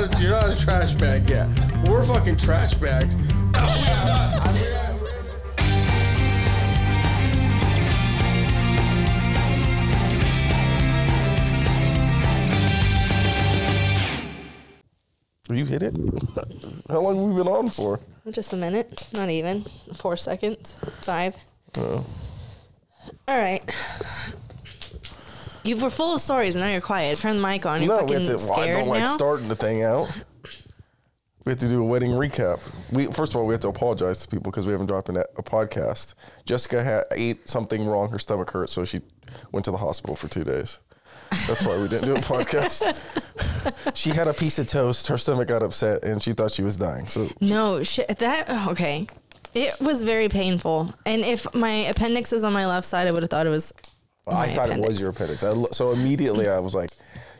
[0.00, 1.48] not a, you're not a trash bag yet.
[1.86, 3.16] We're fucking trash bags.
[15.50, 15.96] You hit it?
[16.88, 17.98] How long have we been on for?
[18.30, 19.64] Just a minute, not even
[19.94, 21.36] four seconds, five.
[21.76, 22.06] Oh.
[23.26, 23.64] All right.
[25.62, 27.18] You were full of stories, and now you're quiet.
[27.18, 27.82] Turn the mic on.
[27.82, 28.46] You're no, we have to.
[28.46, 29.14] Well, I don't like now.
[29.14, 30.08] starting the thing out.
[31.44, 32.60] We have to do a wedding recap.
[32.92, 35.20] We first of all we have to apologize to people because we haven't dropped a,
[35.36, 36.14] a podcast.
[36.44, 39.00] Jessica had ate something wrong; her stomach hurt, so she
[39.52, 40.80] went to the hospital for two days.
[41.46, 42.96] That's why we didn't do a podcast.
[43.96, 45.06] she had a piece of toast.
[45.06, 47.06] Her stomach got upset, and she thought she was dying.
[47.06, 47.78] So No.
[47.82, 49.06] That okay.
[49.54, 53.22] It was very painful, and if my appendix was on my left side, I would
[53.22, 53.72] have thought it was.
[54.28, 55.42] I my thought it was your appendix.
[55.42, 56.90] I, so immediately I was like,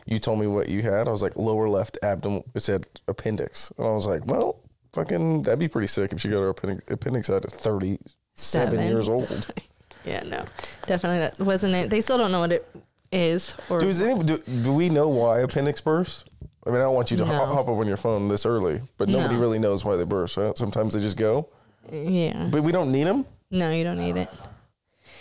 [0.05, 3.71] "You told me what you had." I was like, "Lower left abdomen." It said appendix,
[3.77, 4.59] and I was like, "Well,
[4.93, 7.99] fucking, that'd be pretty sick if she got her appendix, appendix out at thirty-seven
[8.35, 8.87] Seven.
[8.87, 9.51] years old."
[10.03, 10.43] Yeah, no,
[10.87, 11.91] definitely that wasn't it.
[11.91, 12.67] They still don't know what it
[13.11, 13.55] is.
[13.69, 16.25] Or Do, is any, do, do we know why appendix bursts?
[16.65, 17.31] I mean, I don't want you to No.
[17.35, 19.39] hop, hop up on your phone this early, but nobody No.
[19.39, 20.37] really knows why they burst.
[20.37, 20.57] Right?
[20.57, 21.49] Sometimes they just go,
[21.91, 23.27] yeah, but we don't need them.
[23.51, 24.29] no, you don't need it.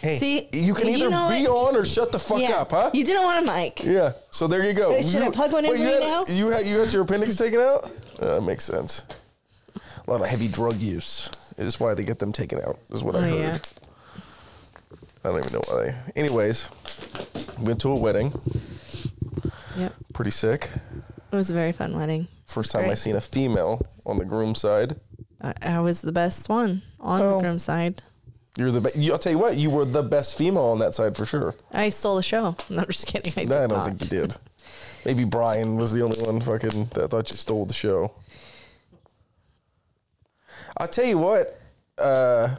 [0.01, 1.69] Hey, See, you can you either know be what?
[1.75, 2.91] on or shut the fuck yeah, up, huh?
[2.95, 3.85] you didn't want a mic.
[3.85, 4.13] Yeah.
[4.31, 4.93] So there you go.
[4.93, 6.25] Wait, should I plug one in you right had, now?
[6.27, 7.91] You had you had your appendix taken out.
[8.19, 9.05] Uh, that makes sense.
[9.77, 12.79] A lot of heavy drug use is why they get them taken out.
[12.91, 13.39] Is what I Oh, heard.
[13.39, 13.59] yeah.
[15.23, 15.95] I don't even know why.
[16.17, 16.71] Anyways,
[17.61, 18.33] went to a wedding.
[19.77, 20.71] Yep, Pretty sick.
[21.31, 22.27] it was a very fun wedding.
[22.47, 24.99] First time I seen a female on the groom side.
[25.43, 28.03] I, I was the best one on the groom side.
[28.57, 28.81] You're the.
[28.81, 29.57] Be- I'll tell you what.
[29.57, 31.55] You were the best female on that side for sure.
[31.73, 32.57] I stole the show.
[32.71, 33.33] No, I'm not just kidding.
[33.37, 33.87] I, I did don't not.
[33.89, 34.37] think you did.
[35.07, 38.13] Maybe Brian was the only one fucking that thought you stole the show.
[40.77, 41.59] I'll tell you what,
[41.99, 42.57] uh,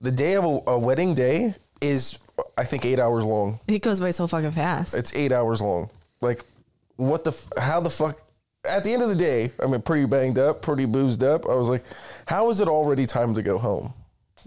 [0.00, 2.18] the day of a, a wedding day is,
[2.56, 3.60] I think, eight hours long.
[3.66, 4.94] It goes by so fucking fast.
[4.94, 5.90] It's eight hours long.
[6.20, 6.44] Like,
[6.96, 8.20] what the, f- how the fuck?
[8.68, 11.48] At the end of the day, I mean, pretty banged up, pretty boozed up.
[11.48, 11.84] I was like,
[12.26, 13.92] how is it already time to go home?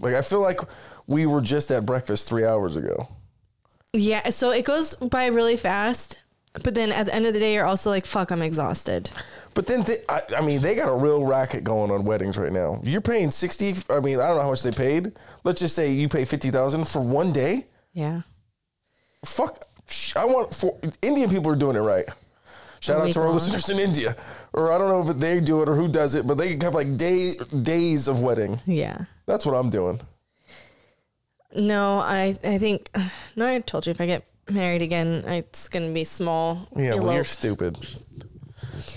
[0.02, 0.60] Like, I feel like
[1.06, 3.08] we were just at breakfast three hours ago.
[3.92, 6.18] yeah, so it goes by really fast.
[6.62, 9.08] But then at the end of the day, you're also like, fuck, I'm exhausted.
[9.54, 12.52] But then, they, I, I mean, they got a real racket going on weddings right
[12.52, 12.78] now.
[12.84, 13.74] You're paying sixty.
[13.88, 15.12] I mean, I don't know how much they paid.
[15.44, 17.68] Let's just say you pay fifty thousand for one day.
[17.94, 18.22] Yeah.
[19.24, 19.64] Fuck,
[20.14, 22.06] I want for Indian people are doing it right.
[22.80, 23.34] Shout out to our long.
[23.34, 24.14] listeners in India,
[24.52, 26.74] or I don't know if they do it or who does it, but they have
[26.74, 27.32] like day
[27.62, 28.60] days of wedding.
[28.66, 29.04] Yeah.
[29.32, 29.98] That's what I'm doing.
[31.56, 32.90] No, I I think
[33.36, 36.68] no, I told you if I get married again, it's gonna be small.
[36.76, 37.14] Yeah, well, elope.
[37.14, 37.78] you're stupid.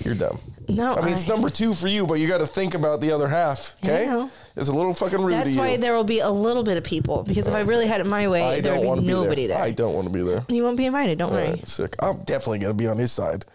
[0.04, 0.40] You're dumb.
[0.68, 3.12] no, I mean, it's number two for you, but you got to think about the
[3.12, 3.78] other half.
[3.82, 5.78] Okay, it's a little fucking rude That's why you.
[5.78, 8.28] there will be a little bit of people because if I really had it my
[8.28, 9.58] way, I there would be be nobody there.
[9.58, 9.66] there.
[9.66, 10.46] I don't want to be there.
[10.50, 11.18] You won't be invited.
[11.18, 11.46] Don't worry.
[11.46, 11.96] Alright, sick.
[12.02, 13.46] I'm definitely gonna be on his side.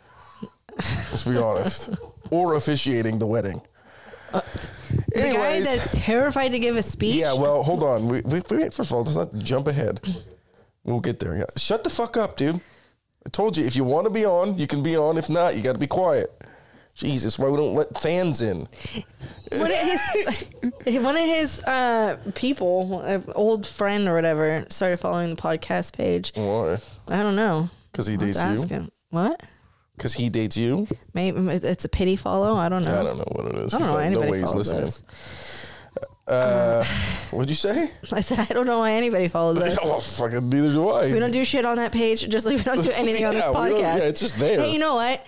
[0.78, 1.90] Let's be honest.
[2.30, 3.60] Or officiating the wedding.
[4.32, 4.40] Uh,
[4.90, 7.16] The guy Anyways, that's terrified to give a speech.
[7.16, 7.32] yeah.
[7.34, 8.08] Well, hold on.
[8.08, 10.00] We, we, we, first of all, let's not jump ahead.
[10.84, 11.36] We'll get there.
[11.36, 11.44] Yeah.
[11.56, 12.60] Shut the fuck up, dude.
[13.26, 15.18] I told you if you want to be on, you can be on.
[15.18, 16.30] If not, you got to be quiet.
[16.94, 18.66] Jesus, why we don't let fans in?
[19.52, 20.46] one of his
[21.02, 26.32] one of his uh, people, an old friend or whatever, started following the podcast page.
[26.34, 26.78] Why?
[27.10, 27.70] I don't know.
[27.92, 28.68] Because he Let's dates you.
[28.68, 28.90] him.
[29.10, 29.40] What?
[30.00, 30.86] Because he dates you.
[31.12, 32.56] Maybe it's a pity follow.
[32.56, 33.00] I don't know.
[33.00, 33.74] I don't know what it is.
[33.74, 34.84] I don't He's know why not- no anybody way he's follows listening.
[34.84, 35.02] us.
[36.26, 36.84] Uh,
[37.32, 37.90] what'd you say?
[38.12, 39.76] I said I don't know why anybody follows us.
[39.82, 41.12] oh, fucking neither do I.
[41.12, 43.42] We don't do shit on that page, just like we don't do anything on this
[43.44, 43.98] Yeah, we don't- podcast.
[43.98, 44.60] yeah, it's just there.
[44.60, 45.26] Hey, you know what?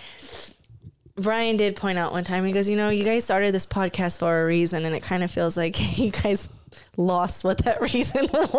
[1.16, 2.44] Brian did point out one time.
[2.46, 5.22] He goes, "You know, you guys started this podcast for a reason, and it kind
[5.22, 6.48] of feels like you guys
[6.96, 8.52] lost what that reason was.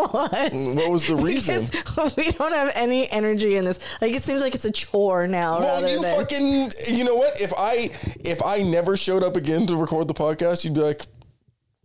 [0.75, 1.67] What was the reason?
[1.83, 3.79] Because we don't have any energy in this.
[4.01, 5.59] Like it seems like it's a chore now.
[5.59, 7.39] Well, you than, fucking, you know what?
[7.39, 7.91] If I
[8.23, 11.01] if I never showed up again to record the podcast, you'd be like,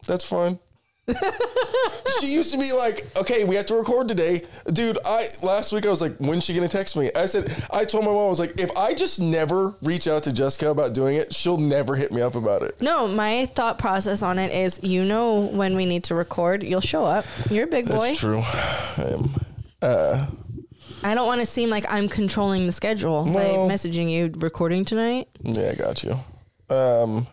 [0.07, 0.59] "That's fine."
[2.21, 5.87] she used to be like, "Okay, we have to record today, dude." I last week
[5.87, 8.29] I was like, "When's she gonna text me?" I said, I told my mom I
[8.29, 11.97] was like, "If I just never reach out to Jessica about doing it, she'll never
[11.97, 15.77] hit me up about it." no, my thought process on it is, you know, when
[15.77, 17.25] we need to record, you'll show up.
[17.51, 18.09] You're a big boy.
[18.09, 18.41] That's true.
[18.41, 19.35] I am.
[19.81, 20.27] Uh,
[21.03, 24.85] I don't want to seem like I'm controlling the schedule by Well- messaging you recording
[24.85, 25.29] tonight.
[25.43, 26.19] Yeah, I got you.
[26.69, 27.27] Um,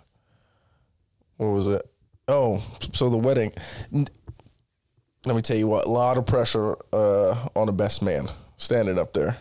[1.38, 1.82] what was it?
[2.28, 2.64] Oh,
[2.94, 3.52] so the wedding.
[3.92, 5.86] Let me tell you what.
[5.86, 9.38] A lot of pressure uh, on the best man standing up there.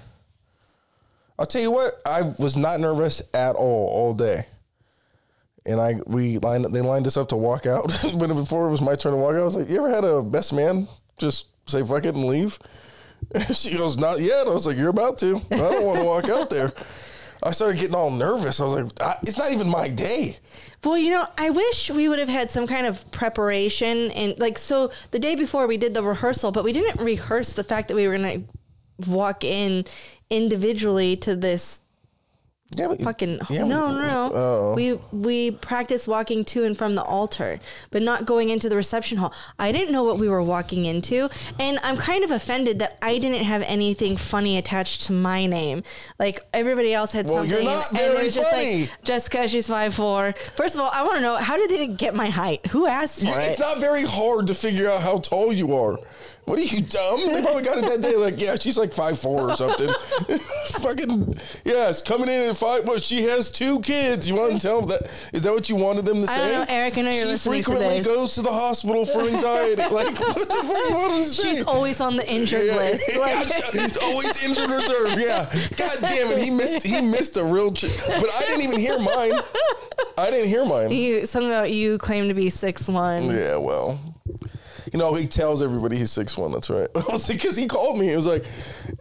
[1.39, 4.47] I'll tell you what, I was not nervous at all all day.
[5.67, 7.91] And I we lined they lined us up to walk out.
[8.15, 10.05] when before it was my turn to walk out, I was like, "You ever had
[10.05, 12.59] a best man just say fuck it and leave?"
[13.53, 15.41] she goes, "Not yet." I was like, "You're about to.
[15.51, 16.73] I don't want to walk out there."
[17.45, 18.61] I started getting all nervous.
[18.61, 20.39] I was like, I, "It's not even my day."
[20.83, 24.59] Well, you know, I wish we would have had some kind of preparation and like
[24.59, 27.95] so the day before we did the rehearsal, but we didn't rehearse the fact that
[27.95, 28.47] we were going
[28.99, 29.85] to walk in
[30.31, 31.83] individually to this
[32.77, 34.75] Yeah, but fucking yeah, no no no Oh.
[34.75, 37.61] we we practiced walking to and from the altar
[37.93, 41.29] but not going into the reception hall i didn't know what we were walking into
[41.61, 45.83] and i'm kind of offended that i didn't have anything funny attached to my name
[46.19, 48.81] like everybody else had Well, something you're not and very it was just funny.
[48.81, 50.35] like jessica she's five four.
[50.57, 53.21] First of all i want to know how did they get my height who asked
[53.23, 55.99] for it it's not very hard to figure out how tall you are.
[56.45, 57.33] What are you dumb?
[57.33, 58.17] They probably got it that day.
[58.17, 59.89] Like, yeah, she's like five four or something.
[60.81, 62.85] Fucking yes, coming in at five.
[62.87, 64.29] Well, she has two kids.
[64.29, 65.31] You want to tell them that?
[65.33, 66.53] Is that what you wanted them to I say?
[66.53, 68.07] don't know, Eric, I know you're she listening to frequently this.
[68.07, 69.77] goes to the hospital for anxiety.
[69.91, 71.55] like, what the fuck you want them to say?
[71.55, 75.19] she's always on the injured Yeah, list yeah, Like- she's always injured reserve.
[75.19, 75.51] Yeah.
[75.77, 76.83] God damn it, he missed.
[76.83, 77.71] He missed a real.
[77.73, 79.33] Ch- but I didn't even hear mine.
[80.19, 80.91] I didn't hear mine.
[80.91, 83.99] you something about you claim to be six one Yeah, well,
[84.95, 86.53] you know, he tells everybody he's six one.
[86.53, 86.89] That's right.
[87.27, 88.11] Because he called me.
[88.11, 88.45] He was like,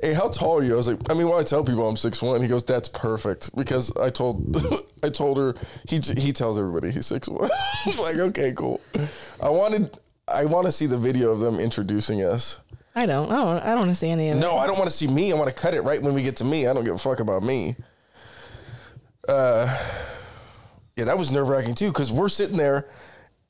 [0.02, 1.98] "Hey, how tall are you?" I was like, "I mean, why I tell people I'm
[1.98, 4.58] six one?" He goes, "That's perfect." Because I told,
[5.04, 5.54] I told her
[5.88, 7.48] he he tells everybody he's six one.
[8.00, 8.82] like, okay, cool.
[9.40, 9.96] I wanted,
[10.28, 12.60] I want to see the video of them introducing us.
[12.96, 13.32] I don't.
[13.32, 13.64] I don't.
[13.64, 14.40] I don't want to see any of it.
[14.40, 15.32] No, I don't want to see me.
[15.32, 16.66] I want to cut it right when we get to me.
[16.66, 17.76] I don't give a fuck about me.
[19.28, 19.68] Uh,
[20.96, 22.88] yeah, that was nerve wracking too because we're sitting there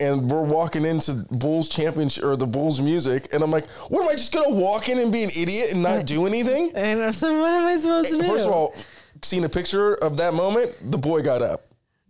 [0.04, 4.10] and we're walking into Bulls championship or the Bulls music, and I'm like, what am
[4.10, 6.72] I just gonna walk in and be an idiot and not do anything?
[6.76, 8.28] And I said, what am I supposed to do?
[8.28, 8.76] First of all,
[9.22, 11.66] seeing a picture of that moment, the boy got up.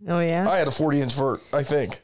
[0.08, 0.48] oh yeah.
[0.48, 2.00] I had a 40 inch vert, I think.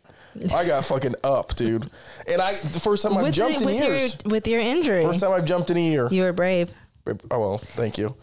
[0.55, 1.91] I got fucking up, dude.
[2.31, 4.17] And I the first time I've with jumped the- in with years.
[4.25, 6.09] your with your injury, First time I've jumped in a year.
[6.11, 6.73] you were brave.
[7.33, 8.15] Oh well, thank you.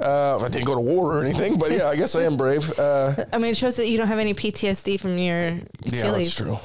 [0.00, 2.78] Uh, I didn't go to war or anything, but yeah, I guess I am brave.
[2.78, 6.34] Uh, I mean, it shows that you don't have any PTSD from your yeah, Achilles.
[6.34, 6.58] that's true.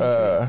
[0.00, 0.48] Uh,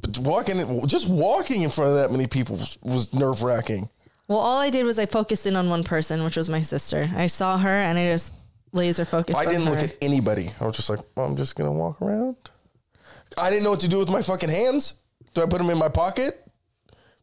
[0.00, 3.88] but walking, just walking in front of that many people was, was nerve wracking.
[4.28, 7.10] Well, all I did was I focused in on one person, which was my sister.
[7.14, 8.32] I saw her and I just
[8.72, 9.38] laser focused.
[9.38, 9.72] I didn't her.
[9.72, 10.50] look at anybody.
[10.60, 12.36] I was just like, well, I'm just gonna walk around.
[13.36, 14.94] I didn't know what to do with my fucking hands.
[15.34, 16.38] Do I put them in my pocket?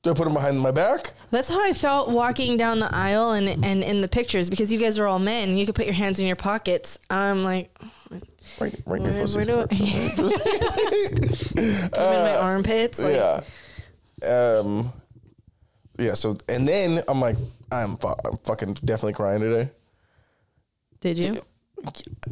[0.02, 1.14] Do I put them behind my back?
[1.30, 4.80] That's how I felt walking down the aisle and and in the pictures because you
[4.80, 5.58] guys are all men.
[5.58, 6.98] You could put your hands in your pockets.
[7.10, 7.76] I'm like,
[8.60, 9.46] Right, right your pussy.
[9.46, 9.60] do
[11.58, 13.00] I'm in my armpits.
[13.00, 13.42] Like, Uh,
[14.24, 14.58] yeah.
[14.60, 14.92] Um.
[15.98, 16.14] Yeah.
[16.14, 17.38] So and then I'm like,
[17.72, 19.70] I'm, fu- I'm fucking definitely crying today.
[21.02, 21.38] Did you?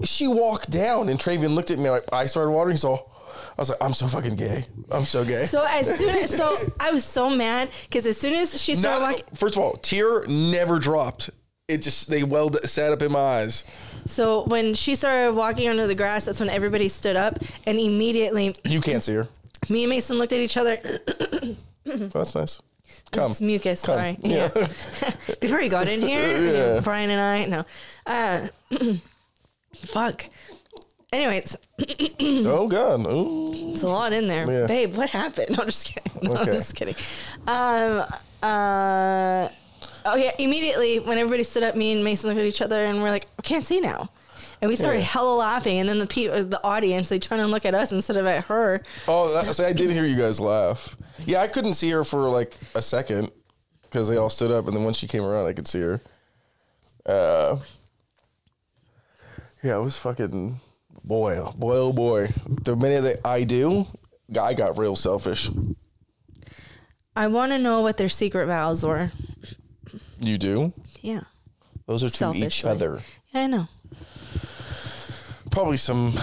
[0.04, 2.76] She walked down and Travian looked at me like I started watering.
[2.78, 3.10] So
[3.58, 4.66] I was like, I'm so fucking gay.
[4.92, 5.46] I'm so gay.
[5.46, 9.00] So as soon as so I was so mad because as soon as she started
[9.00, 11.30] Not- walking, first of all, tear never dropped.
[11.68, 13.66] It just they welled sat up in my eyes.
[14.06, 18.56] so when she started walking under the grass, that's when everybody stood up and immediately
[18.64, 19.28] You can't see her.
[19.70, 20.80] me and Mason looked at each other.
[20.82, 21.56] Oh,
[21.86, 22.62] that's nice.
[23.12, 23.32] Come.
[23.32, 23.82] It's mucus.
[23.86, 23.96] Come.
[23.96, 24.18] Sorry.
[24.22, 24.48] Yeah.
[25.42, 26.80] Before he got in here, Yeah.
[26.80, 27.66] Brian and I no.
[28.06, 28.48] Uh,
[29.76, 30.26] fuck.
[31.12, 31.58] Anyways,
[32.22, 33.06] Oh god.
[33.08, 33.52] Ooh.
[33.72, 34.68] It's a lot in there, Yeah.
[34.68, 34.96] babe.
[34.96, 35.50] What happened?
[35.58, 36.12] No, I'm just kidding.
[36.24, 36.96] No, I'm just kidding.
[37.46, 38.06] Um.
[38.42, 39.50] Uh.
[40.14, 40.32] Oh yeah.
[40.40, 43.28] Immediately, when everybody stood up, me and Mason looked at each other, and we're like,
[43.38, 44.10] "I can't see now."
[44.62, 45.06] And we started Yeah.
[45.06, 48.18] hella laughing, and then the pe- the audience they turn and look at us instead
[48.18, 48.82] of at her.
[49.08, 50.96] Oh, that, see, I did hear you guys laugh.
[51.26, 53.32] Yeah, I couldn't see her for like a second
[53.84, 56.02] because they all stood up, and then when she came around, I could see her.
[57.06, 57.58] Uh,
[59.64, 60.60] yeah, it was fucking
[61.04, 62.30] boy, oh boy, oh boy.
[62.64, 63.86] The minute that I do,
[64.42, 65.50] I got real selfish.
[67.16, 69.12] I want to know what their secret vows were.
[70.20, 70.74] You do?
[71.02, 71.22] Yeah.
[71.86, 73.02] Those are to each other.
[73.34, 73.68] Yeah, I know.
[75.52, 76.14] Probably some.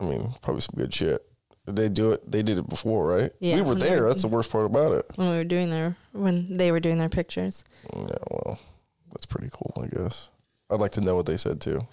[0.00, 1.24] I mean, probably some good shit.
[1.66, 2.30] They do it?
[2.30, 3.32] They did it before, right?
[3.40, 4.06] Yeah, we were there.
[4.08, 5.06] That's the worst part about it.
[5.16, 7.64] When we were doing their when they were doing their pictures.
[7.94, 8.58] Yeah, well,
[9.10, 10.30] that's pretty cool, I guess.
[10.70, 11.86] I'd like to know what they said too.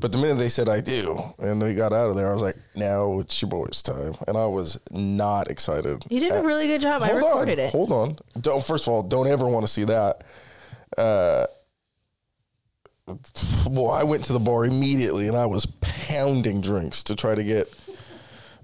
[0.00, 2.42] But the minute they said I do, and they got out of there, I was
[2.42, 4.14] like, now it's your boy's time.
[4.26, 6.04] And I was not excited.
[6.08, 7.02] You did a really good job.
[7.02, 7.72] I Hold recorded on, it.
[7.72, 8.18] Hold on.
[8.40, 10.24] Don't, first of all, don't ever want to see that.
[10.96, 11.46] Uh,
[13.68, 17.44] well, I went to the bar immediately and I was pounding drinks to try to
[17.44, 17.74] get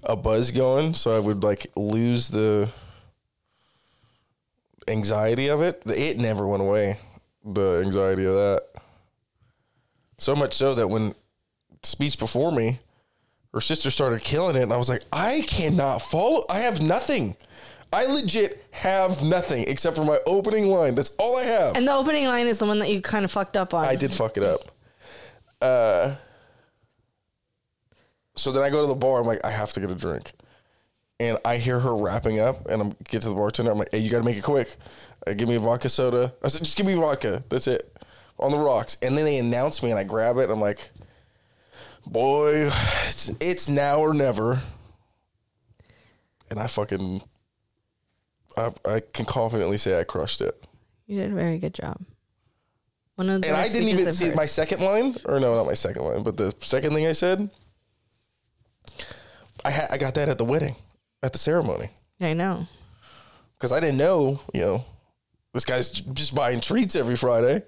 [0.03, 2.69] a buzz going so I would like lose the
[4.87, 5.83] anxiety of it.
[5.85, 6.99] It never went away.
[7.45, 8.63] the anxiety of that.
[10.17, 11.13] So much so that when
[11.83, 12.79] speech before me,
[13.53, 16.43] her sister started killing it, and I was like, I cannot follow.
[16.49, 17.35] I have nothing.
[17.93, 20.95] I legit have nothing except for my opening line.
[20.95, 21.75] That's all I have.
[21.75, 23.85] And the opening line is the one that you kind of fucked up on.
[23.85, 24.71] I did fuck it up.
[25.61, 26.15] Uh,
[28.35, 29.21] so then I go to the bar.
[29.21, 30.33] I'm like, I have to get a drink,
[31.19, 33.71] and I hear her wrapping up, and I'm get to the bartender.
[33.71, 34.75] I'm like, Hey, you got to make it quick.
[35.25, 36.33] Uh, give me a vodka soda.
[36.43, 37.43] I said, just give me vodka.
[37.49, 37.91] That's it.
[38.39, 38.97] On the rocks.
[39.01, 40.43] And then they announce me, and I grab it.
[40.43, 40.91] And I'm like,
[42.11, 42.69] boy,
[43.05, 44.61] it's, it's now or never.
[46.49, 47.21] And I fucking,
[48.55, 50.61] I, I can confidently say I crushed it.
[51.05, 51.99] You did a very good job.
[53.15, 54.35] One of the And I didn't even see heard.
[54.35, 57.49] my second line, or no, not my second line, but the second thing I said.
[59.65, 60.75] I had I got that at the wedding,
[61.23, 61.89] at the ceremony,
[62.21, 62.67] I know.
[63.57, 64.85] because I didn't know, you know,
[65.53, 67.63] this guy's j- just buying treats every Friday.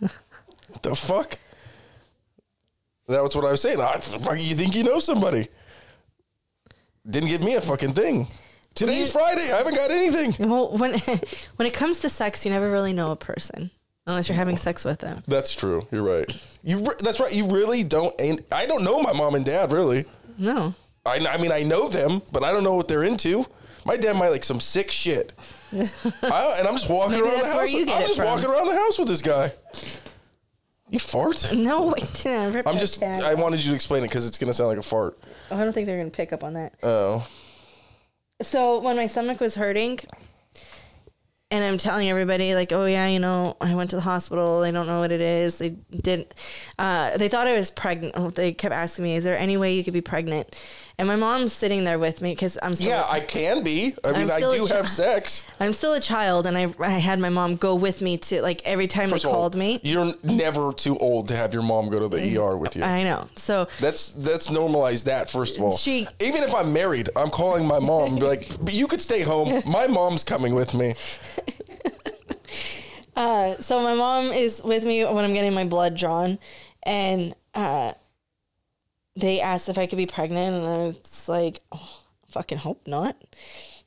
[0.82, 1.38] the fuck?
[3.08, 3.78] That was what I was saying.
[3.80, 5.48] Ah, fuck, you think you know somebody?
[7.08, 8.28] Didn't give me a fucking thing.
[8.74, 9.52] Today's Friday.
[9.52, 10.48] I haven't got anything.
[10.48, 10.98] Well, when
[11.56, 13.70] when it comes to sex, you never really know a person
[14.06, 15.22] unless you're having sex with them.
[15.28, 15.86] That's true.
[15.92, 16.26] You're right.
[16.62, 16.78] You.
[16.78, 17.32] Re- that's right.
[17.32, 18.14] You really don't.
[18.20, 20.06] Ain't, I don't know my mom and dad really.
[20.38, 20.74] No.
[21.06, 23.44] I, I mean, I know them, but I don't know what they're into.
[23.84, 25.34] My dad might like some sick shit.
[25.72, 27.70] I, and I'm just walking Maybe around the that's where house.
[27.72, 28.26] you With, get I'm it just from.
[28.26, 29.52] walking around the house with this guy.
[30.94, 31.52] You fart?
[31.52, 32.52] No, I didn't.
[32.52, 33.02] Rip I'm just.
[33.02, 35.18] I wanted you to explain it because it's gonna sound like a fart.
[35.50, 36.74] Oh, I don't think they're gonna pick up on that.
[36.84, 37.26] Oh,
[38.40, 39.98] So when my stomach was hurting,
[41.50, 44.60] and I'm telling everybody like, oh yeah, you know, I went to the hospital.
[44.60, 45.58] They don't know what it is.
[45.58, 46.32] They didn't.
[46.78, 48.36] Uh, they thought I was pregnant.
[48.36, 50.54] They kept asking me, is there any way you could be pregnant?
[50.96, 53.94] And my mom's sitting there with me because I'm still, yeah, I can be.
[54.04, 55.42] I mean, I do chi- have sex.
[55.58, 58.62] I'm still a child, and I I had my mom go with me to like
[58.64, 59.80] every time First they all, called me.
[59.82, 62.84] You're never too old to have your mom go to the ER with you.
[62.84, 63.28] I know.
[63.34, 65.76] So That's that's normalize that first of all.
[65.76, 69.00] She- even if I'm married, I'm calling my mom and be like, "But you could
[69.00, 69.62] stay home.
[69.66, 70.94] My mom's coming with me."
[73.16, 76.36] Uh, so my mom is with me when I'm getting my blood drawn,
[76.82, 77.92] and uh,
[79.16, 83.16] they asked if I could be pregnant, and I was like, oh, fucking hope not.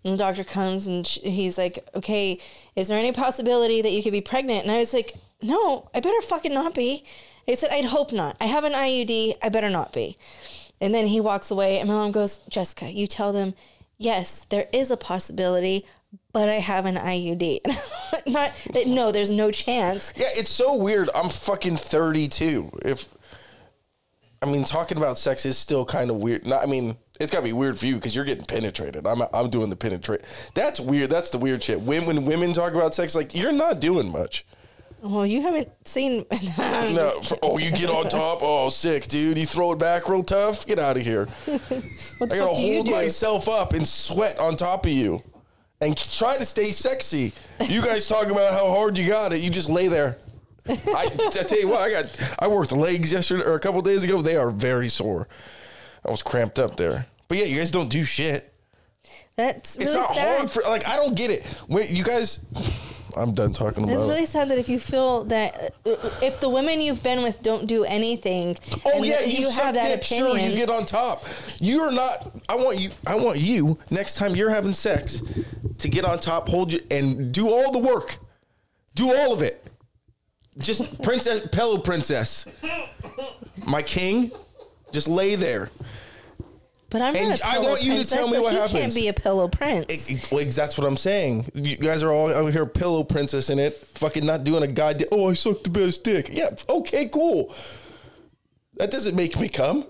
[0.04, 2.40] And the doctor comes and sh he's like, okay,
[2.76, 4.64] is there any possibility that you could be pregnant?
[4.64, 7.04] And I was like, no, I better fucking not be.
[7.46, 8.38] He said, I'd hope not.
[8.40, 9.36] I have an IUD.
[9.42, 10.18] I better not be.
[10.80, 13.54] And then he walks away, and my mom goes, Jessica, you tell them,
[13.98, 15.86] yes, there is a possibility,
[16.32, 17.62] but I have an IUD.
[18.28, 20.14] not that, no, there's no chance.
[20.16, 21.10] Yeah, it's so weird.
[21.16, 22.72] I'm fucking 32.
[22.86, 23.17] If
[24.42, 26.46] I mean, talking about sex is still kind of weird.
[26.46, 29.08] Not, I mean, it's gotta be weird for you because you're getting penetrated.
[29.08, 30.22] I'm I'm doing the penetrate.
[30.54, 31.10] That's weird.
[31.10, 31.82] That's the weird shit.
[31.82, 34.46] When when women talk about sex, like you're not doing much.
[35.02, 36.26] Well, you haven't seen.
[36.58, 37.10] No.
[37.22, 38.40] for- oh, you get on top.
[38.42, 39.38] Oh, sick, dude.
[39.38, 40.66] You throw it back real tough.
[40.66, 41.28] Get out of here.
[41.48, 41.82] I gotta
[42.20, 45.22] fuck do you hold myself up and sweat on top of you,
[45.82, 47.34] and try to stay sexy.
[47.68, 49.40] You guys talk about how hard you got it.
[49.42, 50.18] You just lay there.
[50.70, 52.36] I, I tell you what, I got.
[52.40, 54.22] I worked legs yesterday or a couple days ago.
[54.22, 55.28] They are very sore.
[56.06, 57.08] I was cramped up there.
[57.28, 58.54] But yeah, you guys don't do shit.
[59.36, 60.38] That's It's not sad.
[60.38, 61.46] hard for like I don't get it.
[61.68, 62.44] When you guys,
[63.16, 63.94] I'm done talking about.
[63.94, 65.92] It's really sad that if you feel that uh,
[66.24, 69.90] if the women you've been with don't do anything, Oh yeah, that you, have that
[69.90, 70.04] dick.
[70.06, 70.28] opinion.
[70.28, 71.24] Sure, you get on top.
[71.60, 72.32] You are not.
[72.50, 72.90] I want you.
[73.06, 75.22] I want you next time you're having sex
[75.80, 78.18] to get on top, hold you, and do all the work.
[78.96, 79.64] Do all of it.
[80.58, 82.48] Just princess, pillow princess,
[83.66, 84.32] my king.
[84.92, 85.70] Just lay there.
[86.90, 88.80] but I'm and not I want you to tell me so what he happens.
[88.80, 90.10] can't be a pillow prince.
[90.10, 91.52] It- like, that's what I'm saying.
[91.54, 95.08] You guys are all out here pillow princess in it, fucking not doing a goddamn.
[95.12, 96.30] Oh, I sucked the best dick.
[96.32, 97.54] Yeah, okay, cool.
[98.78, 99.86] That doesn't make me come.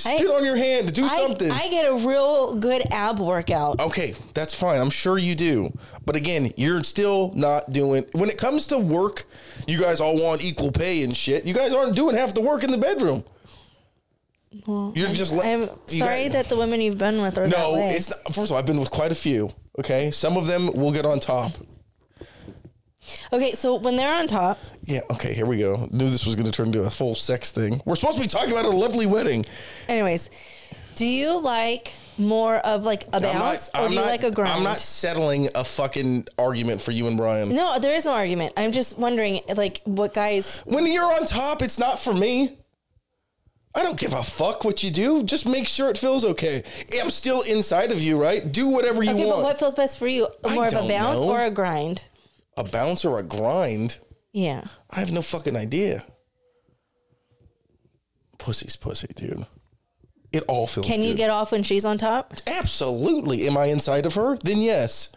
[0.00, 0.88] Spit I- on your hand.
[0.88, 1.50] To do I, something.
[1.50, 3.80] I get a real good ab workout.
[3.80, 4.80] okay, that's fine.
[4.80, 5.72] I'm sure you do.
[6.06, 8.04] But again, you're still not doing.
[8.12, 9.24] When it comes to work,
[9.66, 11.44] you guys all want equal pay and shit.
[11.44, 13.24] You guys aren't doing half the work in the bedroom.
[14.66, 15.32] you're just.
[15.32, 18.34] let- I'm sorry guys- that the women you've been with are that No, it's not,
[18.34, 19.50] first of all, I've been with quite a few.
[19.78, 21.52] Okay, some of them will get on top.
[23.32, 25.88] Okay, so when they're on top, Yeah, okay, here we go.
[25.90, 27.80] Knew this was going to turn into a full sex thing.
[27.84, 29.44] We're supposed to be talking about a lovely wedding.
[29.88, 30.30] anyways,
[30.96, 34.52] do you like more of like a bounce or do you like a grind?
[34.52, 37.48] I'm not settling a fucking argument for you and Brian.
[37.54, 38.52] No, there is no argument.
[38.58, 40.60] I'm just wondering, like, what guys.
[40.66, 42.58] When you're on top, it's not for me.
[43.74, 45.22] I don't give a fuck what you do.
[45.22, 46.64] Just make sure it feels okay.
[47.00, 48.50] I'm still inside of you, right?
[48.50, 49.38] Do whatever you Okay, want.
[49.38, 50.26] but what feels best for you?
[50.44, 51.30] I More of a don't bounce know.
[51.30, 52.02] or a grind?
[52.60, 53.98] A bounce or a grind?
[54.32, 54.64] Yeah.
[54.90, 56.04] I have no fucking idea.
[58.36, 59.46] Pussy's pussy, dude.
[60.30, 61.16] It all feels Can you good.
[61.16, 62.34] get off when she's on top?
[62.46, 63.46] Absolutely.
[63.46, 64.36] Am I inside of her?
[64.44, 65.10] Then yes.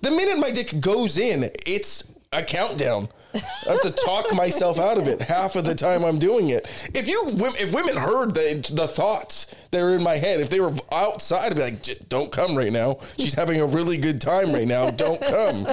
[0.00, 3.10] The minute my dick goes in, it's a countdown.
[3.34, 6.66] I have to talk myself out of it half of the time I'm doing it.
[6.94, 10.60] If you, if women heard the the thoughts that are in my head, if they
[10.60, 12.98] were outside, I'd be like, "J- "Don't come right now.
[13.18, 14.90] She's having a really good time right now.
[14.90, 15.64] Don't come.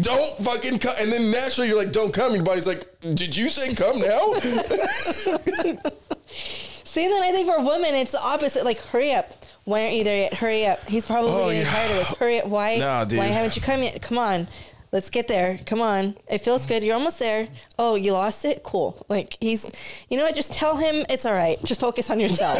[0.00, 3.48] don't fucking come." And then naturally, you're like, "Don't come." Your body's like, "Did you
[3.48, 4.34] say come now?"
[6.26, 8.64] See, then I think for women, it's the opposite.
[8.64, 9.43] Like, hurry up.
[9.64, 10.34] Why aren't you there yet?
[10.34, 10.86] Hurry up.
[10.88, 11.70] He's probably Oh, getting yeah.
[11.70, 12.14] tired of us.
[12.16, 12.46] Hurry up.
[12.46, 12.76] Why?
[12.76, 13.06] Nah.
[13.06, 14.00] Why haven't you come yet?
[14.02, 14.46] Come on.
[14.92, 15.58] Let's get there.
[15.66, 16.16] Come on.
[16.28, 16.82] It feels good.
[16.84, 17.48] You're almost there.
[17.78, 18.62] Oh, you lost it?
[18.62, 19.04] Cool.
[19.08, 19.68] Like, he's,
[20.08, 20.36] you know what?
[20.36, 21.58] Just tell him it's all right.
[21.64, 22.58] Just focus on yourself.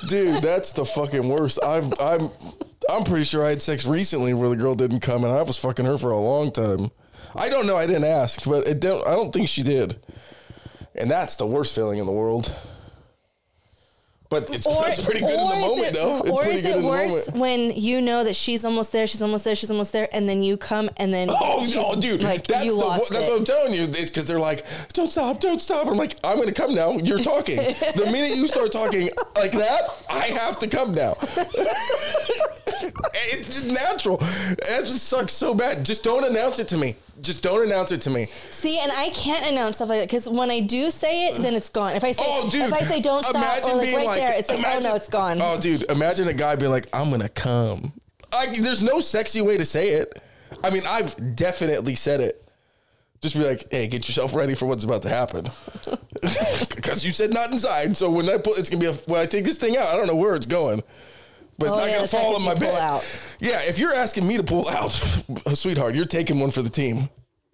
[0.08, 1.60] Dude, that's the fucking worst.
[1.64, 2.30] I'm I'm
[2.90, 5.56] I'm pretty sure I had sex recently where the girl didn't come and I was
[5.56, 6.90] fucking her for a long time.
[7.36, 7.76] I don't know.
[7.76, 9.06] I didn't ask, but it don't.
[9.06, 9.96] I don't think she did.
[10.96, 12.52] And that's the worst feeling in the world.
[14.30, 16.18] But it's, it's pretty good in the or moment, it- though.
[16.20, 19.56] It's or is it worse when you know that she's almost there, she's almost there,
[19.56, 22.22] she's almost there, and then you come and then Oh no, oh, dude!
[22.22, 23.30] like that's you the, lost that's it.
[23.32, 23.88] what I'm telling you.
[23.88, 27.56] Because they're like, "Don't stop, don't stop." I'm like, "I'm gonna come now." You're talking.
[27.56, 31.16] the minute you start talking like that, I have to come now.
[33.14, 34.18] it's natural.
[34.20, 35.84] It just sucks so bad.
[35.84, 36.96] Just don't announce it to me.
[37.20, 38.26] Just don't announce it to me.
[38.50, 41.54] See, and I can't announce stuff like that because when I do say it, then
[41.54, 41.92] it's gone.
[41.94, 42.62] If I say, Oh, dude!
[42.62, 44.86] if I say don't stop, imagine or like being right like, there, it's like, imagine-
[44.86, 45.40] oh no, it's gone.
[45.42, 45.90] Oh, dude!
[45.90, 47.92] Imagine a guy being like, "I'm gonna come."
[48.32, 50.22] Like, there's no sexy way to say it.
[50.62, 52.44] I mean, I've definitely said it.
[53.20, 55.50] Just be like, "Hey, get yourself ready for what's about to happen,"
[56.74, 57.96] because you said not inside.
[57.96, 59.88] So when I pull, it's gonna be a, when I take this thing out.
[59.88, 60.82] I don't know where it's going,
[61.58, 62.80] but it's Oh, not yeah, gonna fall right, fall 'cause in my bed.
[62.80, 63.36] out.
[63.40, 64.90] Yeah, if you're asking me to pull out,
[65.54, 67.10] sweetheart, you're taking one for the team.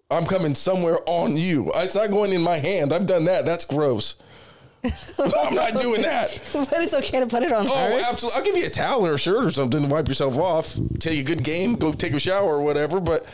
[0.09, 1.69] I'm coming somewhere on you.
[1.75, 2.93] It's not going in my hand.
[2.93, 3.45] I've done that.
[3.45, 4.15] That's gross.
[5.19, 6.39] I'm not doing that.
[6.53, 8.37] but it's okay to put it on Oh, absolutely.
[8.39, 10.77] I'll give you a towel or a shirt or something to wipe yourself off.
[10.99, 12.99] Take a good game, go take a shower or whatever.
[12.99, 13.25] But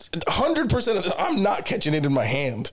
[0.00, 2.72] 100% of the I'm not catching it in my hand.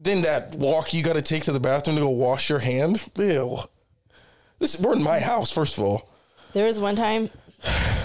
[0.00, 3.08] Then that walk you got to take to the bathroom to go wash your hand.
[3.16, 3.58] Ew.
[4.58, 6.08] This, we're in my house, first of all.
[6.52, 7.30] There was one time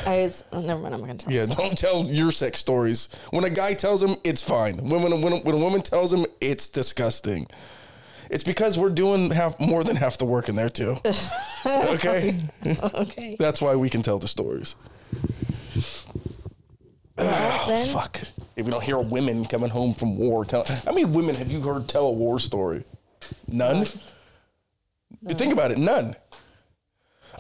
[0.06, 0.44] I was.
[0.52, 0.96] Oh, never mind.
[0.96, 1.32] I'm gonna tell.
[1.32, 3.10] Yeah, don't tell your sex stories.
[3.32, 4.78] When a guy tells him, it's fine.
[4.78, 7.48] When, when, when, when a woman tells him, it's disgusting.
[8.30, 10.98] It's because we're doing half more than half the work in there too.
[11.66, 13.36] Okay, Okay.
[13.38, 14.76] that's why we can tell the stories.
[17.18, 18.22] Well, ah, then, Fuck.
[18.56, 21.60] If we don't hear women coming home from war, tell how many women have you
[21.62, 22.86] heard tell a war story?
[23.48, 23.86] None.
[25.28, 26.16] You think about it, none.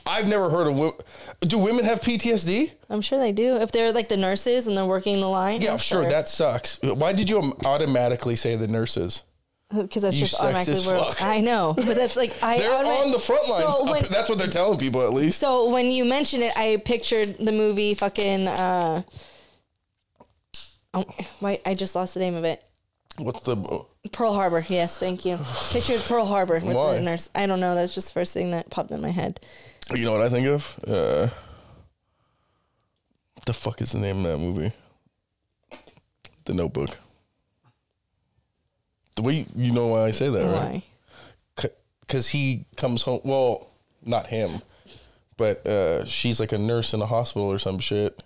[0.05, 0.95] I've never heard of women.
[1.41, 2.71] Do women have PTSD?
[2.89, 3.55] I'm sure they do.
[3.55, 5.61] If they're like the nurses and they're working the line.
[5.61, 6.03] Yeah, sure.
[6.03, 6.79] That sucks.
[6.81, 9.23] Why did you automatically say the nurses?
[9.71, 11.21] Because that's you just automatically where fuck.
[11.21, 12.57] I know, but that's like I.
[12.57, 13.77] They're automatic- on the front lines.
[13.77, 15.39] So when, That's what they're telling people, at least.
[15.39, 18.47] so when you mention it, I pictured the movie fucking.
[18.47, 19.03] Uh,
[20.93, 21.05] oh,
[21.39, 22.63] wait, I just lost the name of it.
[23.17, 23.85] What's the?
[24.11, 24.65] Pearl Harbor.
[24.67, 25.37] Yes, thank you.
[25.71, 26.95] Pictured Pearl Harbor with Why?
[26.95, 27.29] the nurse.
[27.35, 27.75] I don't know.
[27.75, 29.39] That's just the first thing that popped in my head.
[29.93, 30.79] You know what I think of?
[30.87, 31.27] Uh,
[33.45, 34.71] the fuck is the name of that movie?
[36.45, 36.97] The Notebook.
[39.19, 40.83] The way you know why I say that, right?
[41.55, 41.69] Why?
[41.99, 43.19] Because he comes home.
[43.25, 43.67] Well,
[44.05, 44.61] not him,
[45.35, 48.23] but uh, she's like a nurse in a hospital or some shit.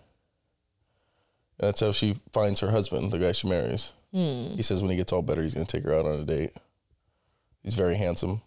[1.57, 3.91] That's how she finds her husband, the guy she marries.
[4.13, 4.49] Hmm.
[4.55, 6.51] He says when he gets all better, he's gonna take her out on a date.
[7.63, 8.43] He's very handsome.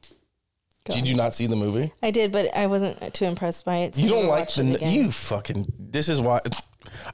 [0.85, 1.92] Did you not see the movie?
[2.00, 3.96] I did, but I wasn't too impressed by it.
[3.96, 5.66] so You don't like the you fucking.
[5.80, 6.40] This is why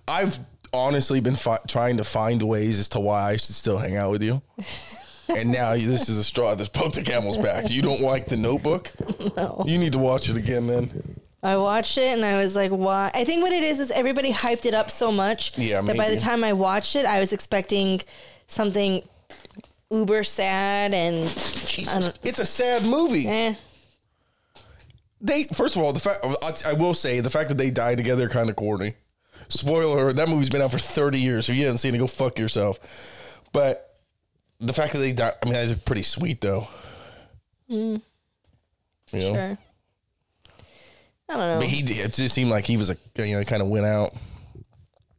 [0.06, 0.38] I've
[0.74, 4.10] honestly been fi- trying to find ways as to why I should still hang out
[4.10, 4.42] with you.
[5.28, 7.70] and now this is a straw that's broke the camel's back.
[7.70, 8.90] You don't like the Notebook?
[9.37, 9.64] No.
[9.66, 11.16] You need to watch it again, then.
[11.42, 13.11] I watched it and I was like, why?
[13.14, 16.11] I think what it is is everybody hyped it up so much Yeah, that by
[16.11, 18.00] the time I watched it, I was expecting
[18.46, 19.02] something
[19.90, 22.18] uber sad and Jesus.
[22.22, 23.26] It's a sad movie.
[23.28, 23.54] eh.
[25.20, 27.94] They first of all, the fact I- I will say the fact that they die
[27.94, 28.94] together kind of corny.
[29.48, 31.48] Spoiler: that movie's been out for thirty years.
[31.48, 32.78] If you haven't seen it, go fuck yourself.
[33.52, 33.91] But
[34.62, 36.68] the fact that they died, I mean, that's pretty sweet though.
[37.68, 38.01] You
[39.12, 39.20] know?
[39.20, 39.59] Sure.
[41.29, 41.59] I don't know.
[41.59, 41.98] But he did.
[41.98, 44.14] It just seemed like he was a you know kind of went out.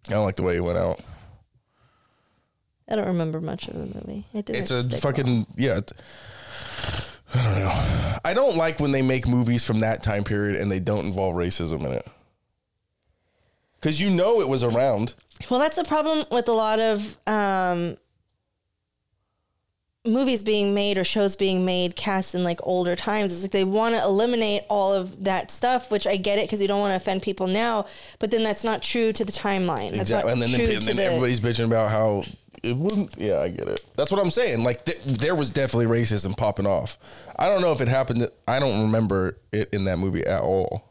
[0.07, 0.99] I don't like the way he went out.
[2.89, 4.25] I don't remember much of the movie.
[4.33, 5.79] It It's a fucking yeah.
[7.35, 8.17] I don't know.
[8.25, 11.35] I don't like when they make movies from that time period and they don't involve
[11.35, 12.07] racism in it.
[13.79, 15.15] because you know it was around.
[15.49, 17.97] Well, that's the problem with a lot of um,
[20.05, 23.31] movies being made or shows being made cast in like older times.
[23.31, 26.61] It's like they want to eliminate all of that stuff, which I get it because
[26.61, 27.85] you don't want to offend people now.
[28.19, 29.91] But then that's not true to the timeline.
[29.91, 30.33] That's Exactly.
[30.33, 32.23] And then, and then the- everybody's bitching about how
[32.61, 33.17] it wouldn't.
[33.17, 33.81] Yeah, I get it.
[33.95, 34.63] That's what I'm saying.
[34.63, 36.97] Like th- there was definitely racism popping off.
[37.37, 38.27] I don't know if it happened.
[38.47, 40.89] I don't remember it in that movie at all.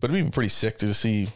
[0.00, 1.28] But it'd be pretty sick to see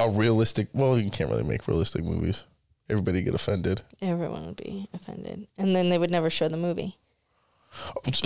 [0.00, 0.68] a realistic.
[0.72, 2.44] Well, you can't really make realistic movies.
[2.90, 3.82] Everybody get offended.
[4.02, 6.96] everyone would be offended, and then they would never show the movie.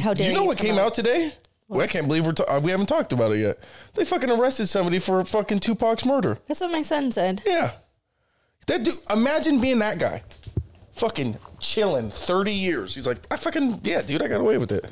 [0.01, 1.35] How Do dare you know you what came out- out today?
[1.69, 3.59] Well, I can't believe we're ta- uh, we haven't talked about it yet.
[3.95, 6.39] They fucking arrested somebody for fucking Tupac's murder.
[6.47, 7.43] That's what my son said.
[7.47, 7.73] Yeah.
[8.67, 10.23] That dude, imagine being that guy.
[10.93, 12.95] Fucking chilling 30 years.
[12.95, 14.85] He's like, I fucking, yeah, dude, I got away with it.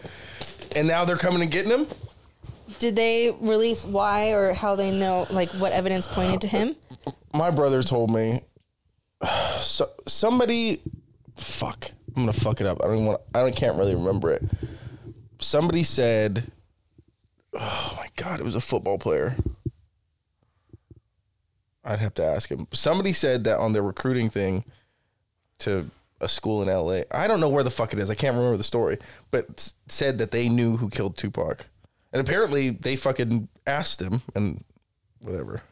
[0.77, 1.87] And now they're coming and getting him?
[2.79, 6.75] Did they release why or how they know, like what evidence pointed to him?
[7.35, 8.41] My brother told me,
[9.61, 10.83] so, somebody,
[11.37, 12.85] fuck, I'm to fuck it up.
[12.85, 14.43] I don't want, I don't, can't really remember it.
[15.39, 16.51] Somebody said,
[17.55, 19.37] oh my God, it was a football player.
[21.85, 22.69] I'd have to ask him.
[22.73, 24.65] Somebody said that on their recruiting thing
[25.59, 27.03] to a school in LA.
[27.11, 28.09] I don't know where the fuck it is.
[28.09, 28.99] I can't remember the story,
[29.33, 31.69] but said that they knew who killed Tupac.
[32.13, 34.65] And apparently they fucking asked him and
[35.23, 35.63] whatever.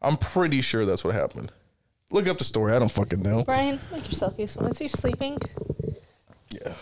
[0.00, 1.52] I'm pretty sure that's what happened.
[2.10, 2.72] Look up the story.
[2.72, 3.44] I don't fucking know.
[3.44, 4.66] Brian, make yourself useful.
[4.66, 5.38] Is he sleeping?
[6.50, 6.74] Yeah.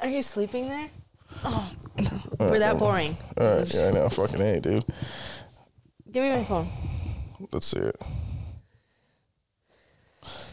[0.00, 0.88] Are you sleeping there?
[1.44, 1.72] Oh,
[2.38, 3.16] we're that boring.
[3.36, 3.74] All right.
[3.74, 4.08] Yeah, I know.
[4.08, 4.84] Fucking A, dude.
[6.10, 6.68] Give me my phone.
[7.50, 7.96] Let's see it.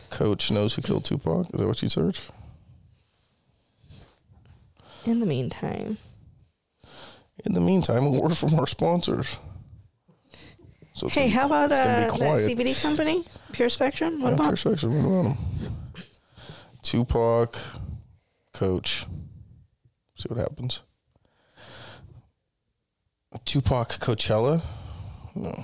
[0.10, 1.48] Coach knows who killed Tupac.
[1.54, 2.30] Is that what you search?
[5.06, 5.98] In the meantime,
[7.46, 9.38] In the meantime, a word from our sponsors.
[11.00, 12.12] So hey, how about uh, that.
[12.12, 14.22] CBD company, Pure Spectrum?
[14.22, 14.44] What Yeah, about?
[14.48, 16.06] Pure Spectrum, what about 'em?
[16.84, 17.58] Tupac,
[18.54, 19.06] Coach.
[20.16, 20.82] See what happens.
[23.46, 24.62] Tupac Coachella?
[25.36, 25.64] No.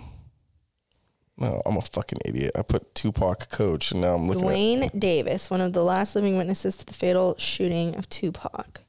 [1.37, 2.51] No, I'm a fucking idiot.
[2.55, 4.47] I put Tupac Coach, and now I'm looking at.
[4.47, 8.83] Duane Davis, one of the last living witnesses to the fatal shooting of Tupac,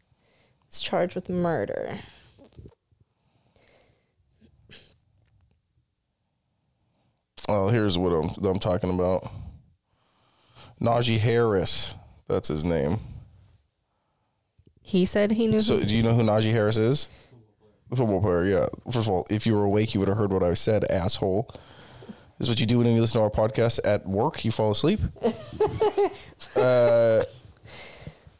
[0.70, 1.98] is charged with murder.
[7.48, 9.30] Oh, here's what I'm, I'm talking about.
[10.80, 11.94] Najee Harris.
[12.28, 12.98] That's his name.
[14.82, 15.60] He said he knew.
[15.60, 17.08] So, who, do you know who Najee Harris is?
[17.90, 18.66] The football player, yeah.
[18.84, 21.48] First of all, if you were awake, you would have heard what I said, asshole.
[22.38, 24.44] This is what you do when you listen to our podcast at work.
[24.44, 25.00] You fall asleep.
[26.56, 27.22] uh,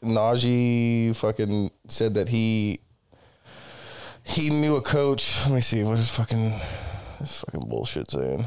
[0.03, 2.81] Najee fucking said that he
[4.25, 5.47] he knew a coach.
[5.47, 6.61] Let me see what is fucking
[7.21, 8.47] this fucking bullshit saying.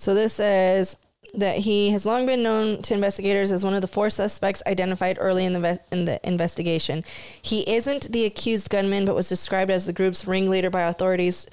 [0.00, 0.96] So this says
[1.34, 5.18] that he has long been known to investigators as one of the four suspects identified
[5.20, 7.04] early in the ves- in the investigation.
[7.42, 11.46] He isn't the accused gunman, but was described as the group's ringleader by authorities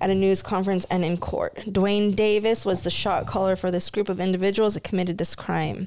[0.00, 1.70] at a news conference and in court.
[1.70, 5.86] Duane Davis was the shot caller for this group of individuals that committed this crime.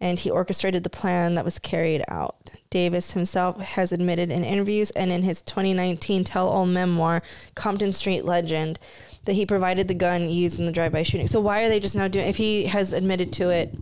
[0.00, 2.52] And he orchestrated the plan that was carried out.
[2.70, 7.20] Davis himself has admitted in interviews and in his 2019 tell all memoir,
[7.56, 8.78] Compton Street Legend,
[9.24, 11.26] that he provided the gun used in the drive by shooting.
[11.26, 13.74] So, why are they just now doing If he has admitted to it,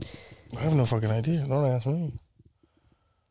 [0.56, 1.46] I have no fucking idea.
[1.46, 2.12] Don't ask me.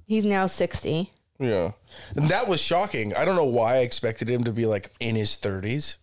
[0.06, 1.12] he's now 60.
[1.40, 1.72] Yeah.
[2.16, 3.14] And that was shocking.
[3.16, 5.98] I don't know why I expected him to be like in his 30s.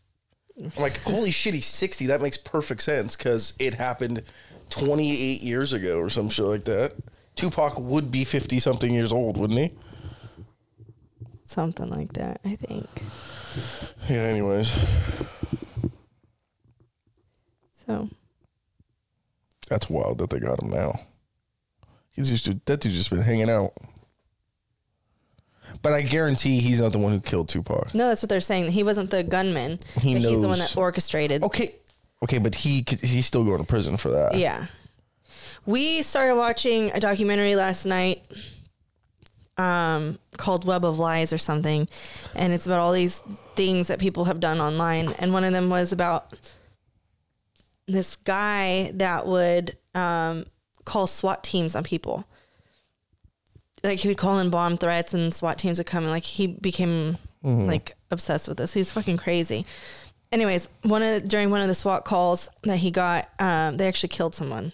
[0.58, 2.06] I'm like, holy shit, he's 60.
[2.06, 4.22] That makes perfect sense because it happened
[4.70, 6.94] 28 years ago or some shit like that.
[7.34, 9.72] Tupac would be 50 something years old, wouldn't he?
[11.44, 12.88] Something like that, I think.
[14.08, 14.76] Yeah, anyways.
[17.86, 18.08] So,
[19.68, 21.00] That's wild that they got him now.
[22.14, 23.72] He's just that dude's just been hanging out.
[25.82, 27.94] But I guarantee he's not the one who killed Tupac.
[27.94, 28.70] no, that's what they're saying.
[28.72, 31.42] He wasn't the gunman, He but he's the one that orchestrated.
[31.42, 31.74] Okay.
[32.22, 34.36] Okay, but he could- he's still going to prison for that.
[34.36, 34.66] Yeah.
[35.66, 38.22] We started watching a documentary last night
[39.58, 41.88] um, called Web of Lies or something.
[42.34, 43.18] And it's about all these
[43.56, 45.12] things that people have done online.
[45.18, 46.32] And one of them was about
[47.86, 50.46] this guy that would um,
[50.84, 52.24] call SWAT teams on people.
[53.82, 56.46] Like he would call in bomb threats and SWAT teams would come and like he
[56.46, 58.72] became like obsessed with this.
[58.72, 59.66] He was fucking crazy.
[60.32, 64.08] Anyways, one of during one of the SWAT calls that he got, um, they actually
[64.08, 64.72] killed someone.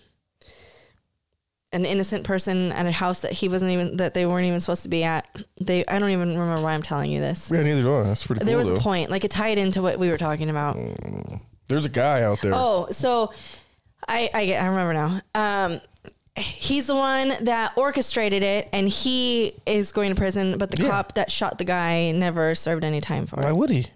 [1.72, 4.84] an innocent person at a house that he wasn't even that they weren't even supposed
[4.84, 5.26] to be at.
[5.60, 7.50] They I don't even remember why I'm telling you this.
[7.52, 8.02] Yeah, neither do I.
[8.04, 8.76] That's pretty There cool was though.
[8.76, 10.76] a point, like it tied into what we were talking about.
[11.70, 12.52] There's a guy out there.
[12.54, 13.32] Oh, so
[14.06, 15.20] I I get I remember now.
[15.34, 15.80] Um
[16.36, 20.90] he's the one that orchestrated it and he is going to prison, but the Yeah.
[20.90, 23.44] cop that shot the guy never served any time for it.
[23.44, 23.56] Why it.
[23.56, 23.82] would he?
[23.82, 23.86] Why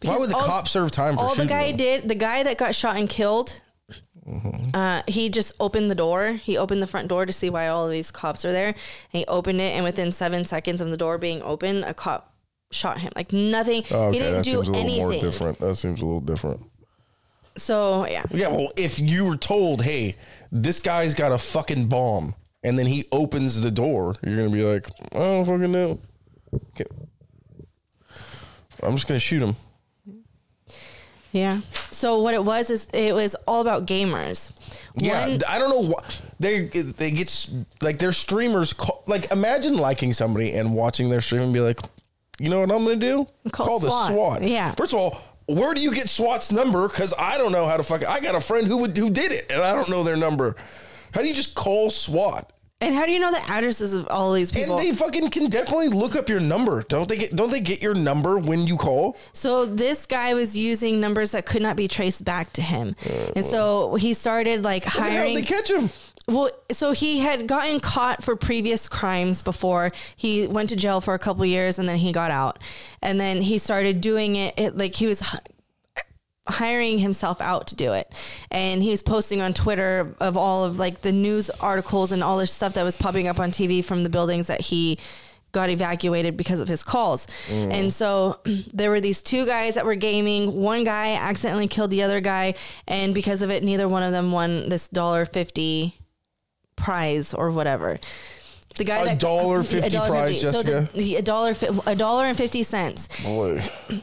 [0.00, 1.76] Because would the all- cop serve time for all the shooting guy him?
[1.76, 3.60] did the guy that got shot and killed
[4.28, 4.68] Mm-hmm.
[4.72, 7.86] uh, he just opened the door he opened the front door to see why all
[7.86, 8.74] of these cops are there and
[9.10, 12.31] he opened it and within seven seconds of the door being open a cop
[12.72, 15.20] shot him like nothing Oh, okay, he didn't that do seems a little anything more
[15.20, 15.58] different.
[15.60, 16.60] That seems a little different.
[17.56, 20.16] so yeah Yeah, well, if you were told, "Hey,
[20.50, 24.62] this guy's got a fucking bomb," and then he opens the door, you're gonna be
[24.64, 25.98] like, "I don't fucking know."
[26.54, 26.84] Okay.
[28.82, 29.56] I'm just gonna shoot him.
[31.32, 34.52] yeah so what it was is it was all about gamers
[34.96, 36.02] Yeah, One- I don't know why
[36.40, 37.48] they they get
[37.80, 38.72] like their streamers.
[38.72, 41.80] Call, like, imagine liking somebody and watching their stream and be like,
[42.38, 43.26] "You know what I'm gonna do?
[43.50, 44.74] Call the SWAT." SWAT." Yeah.
[44.74, 45.20] First of all.
[45.46, 46.88] Where do you get SWAT's number?
[46.88, 48.08] Because I don't know how to fuck.
[48.08, 50.54] I got a friend who would who did it, and I don't know their number.
[51.12, 52.52] How do you just call SWAT?
[52.82, 55.48] And how do you know the addresses of all these people And they fucking can
[55.48, 56.82] definitely look up your number.
[56.82, 59.16] Don't they get don't they get your number when you call?
[59.32, 62.96] So this guy was using numbers that could not be traced back to him.
[63.36, 65.90] And so he started like How did hiring they catch him?
[66.28, 69.92] well so he had gotten caught for previous crimes before.
[70.16, 72.58] He went to jail for a couple years and then he got out.
[73.00, 75.22] And then he started doing it, it like he was
[76.52, 78.12] hiring himself out to do it.
[78.50, 82.38] And he was posting on Twitter of all of like the news articles and all
[82.38, 84.98] this stuff that was popping up on TV from the buildings that he
[85.52, 87.26] got evacuated because of his calls.
[87.48, 87.72] Mm.
[87.72, 88.40] And so
[88.72, 90.54] there were these two guys that were gaming.
[90.54, 92.54] One guy accidentally killed the other guy
[92.88, 95.94] and because of it neither one of them won this dollar 50
[96.76, 98.00] prize or whatever.
[98.76, 101.54] The guy A that dollar fifty a dollar prize, So the, a dollar
[101.86, 103.22] a dollar and 50 cents.
[103.22, 103.62] Boy.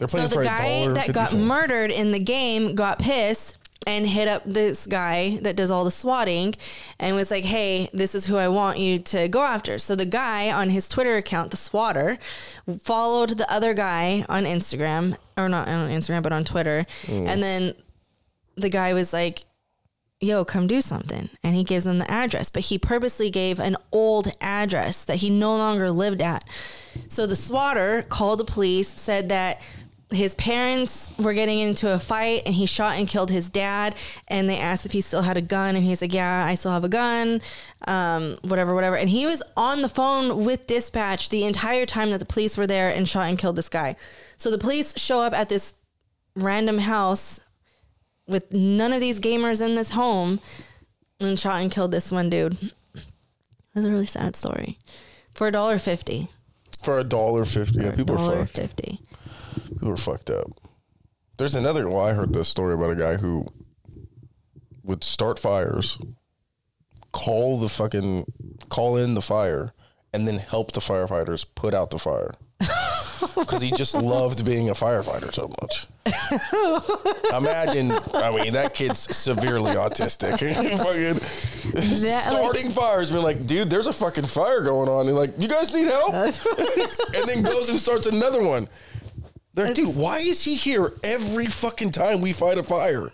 [0.00, 1.42] They're So the guy that got cents.
[1.42, 5.90] murdered in the game got pissed and hit up this guy that does all the
[5.90, 6.54] swatting
[6.98, 10.06] and was like, "Hey, this is who I want you to go after." So the
[10.06, 12.18] guy on his Twitter account, the swatter,
[12.82, 16.86] followed the other guy on Instagram or not on Instagram but on Twitter.
[17.06, 17.28] Mm.
[17.28, 17.74] And then
[18.56, 19.44] the guy was like,
[20.20, 21.30] yo, come do something.
[21.42, 25.30] And he gives them the address, but he purposely gave an old address that he
[25.30, 26.44] no longer lived at.
[27.08, 29.60] So the swatter called the police, said that
[30.10, 33.94] his parents were getting into a fight and he shot and killed his dad
[34.26, 36.72] and they asked if he still had a gun and he's like yeah i still
[36.72, 37.40] have a gun
[37.86, 38.96] um, whatever whatever.
[38.96, 42.66] And he was on the phone with dispatch the entire time that the police were
[42.66, 43.96] there and shot and killed this guy.
[44.36, 45.74] So the police show up at this
[46.36, 47.40] random house
[48.26, 50.40] with none of these gamers in this home
[51.18, 52.56] and shot and killed this one dude.
[52.94, 54.78] It was a really sad story.
[55.34, 56.28] For a dollar fifty.
[56.82, 58.28] For a dollar fifty yeah people $1.
[58.28, 58.56] are fucked.
[58.56, 59.00] 50
[59.80, 60.60] who are fucked up.
[61.38, 61.88] There's another.
[61.88, 63.46] Well, I heard this story about a guy who
[64.84, 65.98] would start fires,
[67.12, 68.30] call the fucking
[68.68, 69.72] call in the fire,
[70.12, 72.34] and then help the firefighters put out the fire
[73.36, 75.86] because he just loved being a firefighter so much.
[77.36, 80.38] Imagine, I mean, that kid's severely autistic.
[80.78, 85.16] fucking that, starting like, fires, being like, dude, there's a fucking fire going on, and
[85.16, 88.68] like, you guys need help, and then goes and starts another one.
[89.54, 93.10] They're dude, why is he here every fucking time we fight a fire?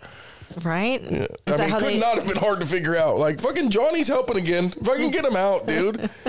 [0.63, 1.01] Right?
[1.01, 3.17] Is I that mean, it could they not have been hard to figure out.
[3.17, 4.69] Like, fucking Johnny's helping again.
[4.71, 6.09] Fucking get him out, dude.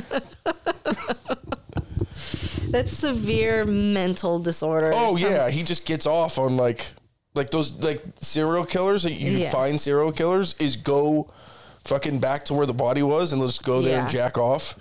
[2.70, 4.90] that's severe mental disorder.
[4.94, 6.86] Oh yeah, he just gets off on like,
[7.34, 9.50] like those like serial killers that you Yeah.
[9.50, 11.30] find serial killers is go
[11.84, 14.78] fucking back to where the body was and let's go there and jack off.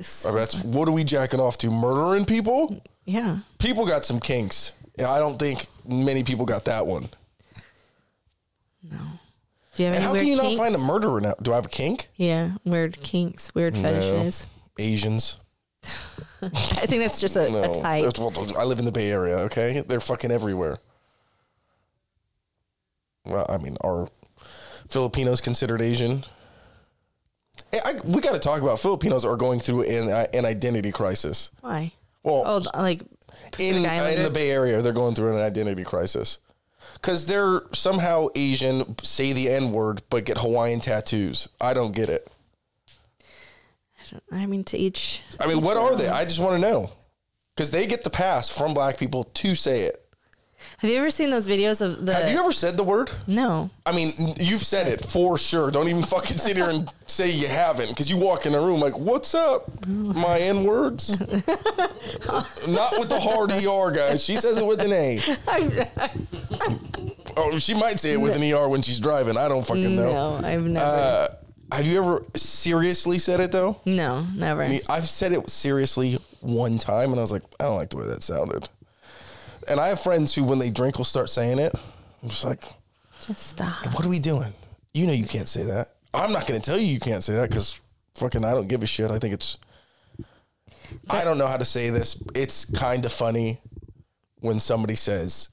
[0.00, 1.70] So- I mean, that's what are we jacking off to?
[1.70, 2.82] Murdering people?
[3.04, 3.38] Yeah.
[3.58, 4.72] People got some kinks.
[4.98, 7.08] Yeah, I don't think many people got that one.
[8.82, 8.98] No.
[9.74, 10.56] Do you have And any how weird can you kinks?
[10.58, 11.34] not find a murderer now?
[11.40, 12.08] Do I have a kink?
[12.16, 14.46] Yeah, weird kinks, weird fetishes.
[14.78, 15.38] Asians.
[16.42, 16.48] I
[16.86, 18.04] think that's just a, No, a type.
[18.04, 18.20] That's
[18.56, 19.36] I live in the Bay Area.
[19.40, 20.78] Okay, they're fucking everywhere.
[23.24, 24.08] Well, I mean, are
[24.88, 26.24] Filipinos considered Asian?
[27.70, 30.92] Hey, I, we got to talk about Filipinos are going through an uh, an identity
[30.92, 31.50] crisis.
[31.60, 31.92] Why?
[32.22, 33.02] Well, Oh, like
[33.58, 36.38] in uh, in the Bay Area, they're going through an identity crisis
[36.94, 41.48] because they're somehow Asian, say the N word, but get Hawaiian tattoos.
[41.60, 42.28] I don't get it.
[43.98, 45.22] I don't, I mean, to each.
[45.40, 45.98] I mean, each what are own.
[45.98, 46.08] they?
[46.08, 46.90] I just want to know
[47.56, 50.01] because they get the pass from black people to say it.
[50.82, 52.12] Have you ever seen those videos of the?
[52.12, 53.08] Have you ever said the word?
[53.28, 53.70] No.
[53.86, 55.70] I mean, you've said it for sure.
[55.70, 58.80] Don't even fucking sit here and say you haven't, because you walk in a room
[58.80, 64.24] like, "What's up, my n words?" Not with the hard er, guys.
[64.24, 65.22] She says it with an a.
[67.34, 69.38] Oh, she might say it with an er when she's driving.
[69.38, 70.12] I don't fucking know.
[70.40, 70.84] No, I've never.
[70.84, 71.28] Uh,
[71.74, 73.80] have you ever seriously said it though?
[73.86, 74.64] no, never.
[74.64, 77.90] I mean, I've said it seriously one time, and I was like, I don't like
[77.90, 78.68] the way that sounded.
[79.68, 81.72] And I have friends who, when they drink, will start saying it.
[82.22, 82.64] I'm just like,
[83.26, 83.86] Just stop.
[83.94, 84.52] what are we doing?
[84.94, 85.88] You know you can't say that.
[86.14, 87.80] I'm not going to tell you you can't say that because
[88.14, 89.10] fucking I don't give a shit.
[89.10, 89.58] I think it's.
[91.08, 92.22] I don't know how to say this.
[92.34, 93.60] It's kind of funny
[94.40, 95.48] when somebody says,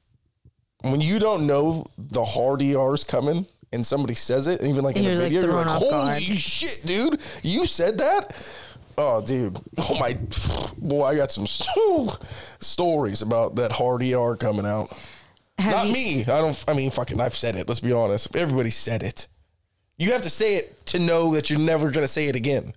[0.82, 5.06] when you don't know the hard ER's coming and somebody says it, even like in
[5.06, 8.36] a video, you're like, holy guard." shit, dude, you said that?
[9.02, 9.58] Oh, dude.
[9.78, 10.18] Oh, my.
[10.78, 11.46] Boy, I got some
[12.60, 14.92] stories about that hard ER coming out.
[15.58, 16.22] Have Not you- me.
[16.24, 16.66] I don't.
[16.68, 17.20] I mean, fucking.
[17.22, 17.68] I've said it.
[17.68, 18.36] Let's be honest.
[18.36, 19.28] Everybody said it.
[19.98, 22.74] You have to say it to know that you're never gonna say it again.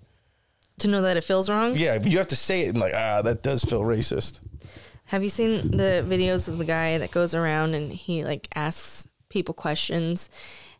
[0.79, 1.75] To know that it feels wrong.
[1.75, 4.39] Yeah, but you have to say it and like, ah, that does feel racist.
[5.05, 9.07] Have you seen the videos of the guy that goes around and he like asks
[9.27, 10.29] people questions,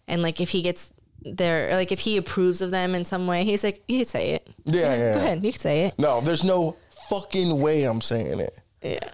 [0.08, 0.93] and like if he gets
[1.26, 4.30] their like if he approves of them in some way, he's like, you can say
[4.32, 4.48] it.
[4.66, 5.14] Yeah, yeah.
[5.14, 6.00] Go ahead, you can say it.
[6.00, 6.76] No, there's no
[7.10, 8.58] fucking way I'm saying it.
[8.82, 9.10] Yeah.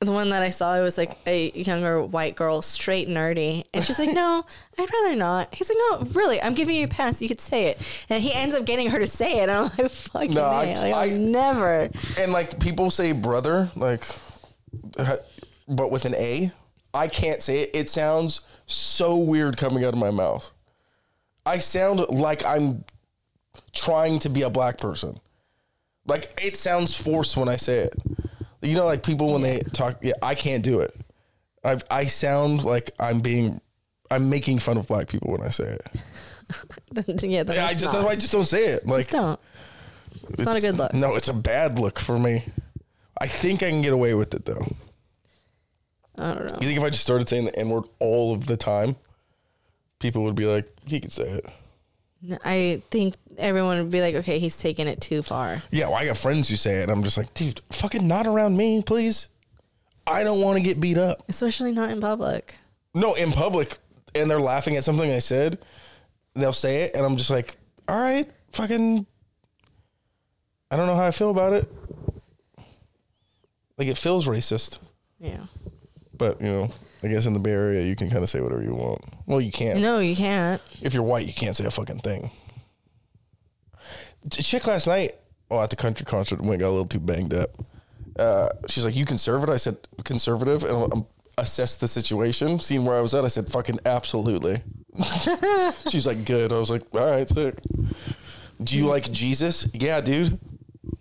[0.00, 3.64] The one that I saw, it was like a younger white girl, straight nerdy.
[3.72, 4.44] And she's like, no,
[4.78, 5.54] I'd rather not.
[5.54, 7.22] He's like, no, really, I'm giving you a pass.
[7.22, 8.04] You could say it.
[8.10, 9.48] And he ends up getting her to say it.
[9.48, 11.88] And I'm like, fucking No, I- Like, I, never.
[12.20, 14.02] And like people say brother, like,
[15.68, 16.52] but with an A.
[16.94, 17.70] I can't say it.
[17.74, 20.50] It sounds so weird coming out of my mouth.
[21.46, 22.84] I sound like I'm
[23.72, 25.18] trying to be a black person.
[26.06, 27.96] Like it sounds forced when I say it.
[28.62, 29.98] You know, like people when they talk.
[30.02, 30.94] Yeah, I can't do it.
[31.64, 33.60] I I sound like I'm being,
[34.10, 36.02] I'm making fun of black people when I say it.
[37.22, 37.92] yeah, Yeah, I just not.
[37.92, 38.86] that's why I just don't say it.
[38.86, 39.40] Like Just don't.
[40.30, 40.94] It's, not a good look.
[40.94, 42.44] No, it's a bad look for me.
[43.20, 44.66] I think I can get away with it though.
[46.18, 46.58] I don't know.
[46.60, 48.96] You think if I just started saying the N word all of the time,
[49.98, 51.46] people would be like, he can say it.
[52.44, 55.62] I think everyone would be like, okay, he's taking it too far.
[55.70, 56.82] Yeah, well, I got friends who say it.
[56.84, 59.28] And I'm just like, dude, fucking not around me, please.
[60.06, 61.24] I don't want to get beat up.
[61.28, 62.54] Especially not in public.
[62.94, 63.78] No, in public,
[64.14, 65.58] and they're laughing at something I said.
[66.34, 67.56] They'll say it, and I'm just like,
[67.88, 69.06] all right, fucking.
[70.70, 71.70] I don't know how I feel about it.
[73.78, 74.78] Like it feels racist,
[75.20, 75.46] Yeah.
[76.16, 76.70] but you know,
[77.02, 79.02] I guess in the Bay Area you can kind of say whatever you want.
[79.26, 79.80] Well, you can't.
[79.80, 80.60] No, you can't.
[80.80, 82.30] If you're white, you can't say a fucking thing.
[84.26, 85.12] A chick last night,
[85.50, 87.50] oh, at the country concert, went got a little too banged up.
[88.18, 91.06] Uh, she's like, "You conservative?" I said, "Conservative," and I'm, I'm
[91.38, 93.24] assessed the situation, seen where I was at.
[93.24, 94.62] I said, "Fucking absolutely."
[95.90, 97.56] she's like, "Good." I was like, "All right, sick."
[98.62, 99.68] Do you like Jesus?
[99.74, 100.38] Yeah, dude.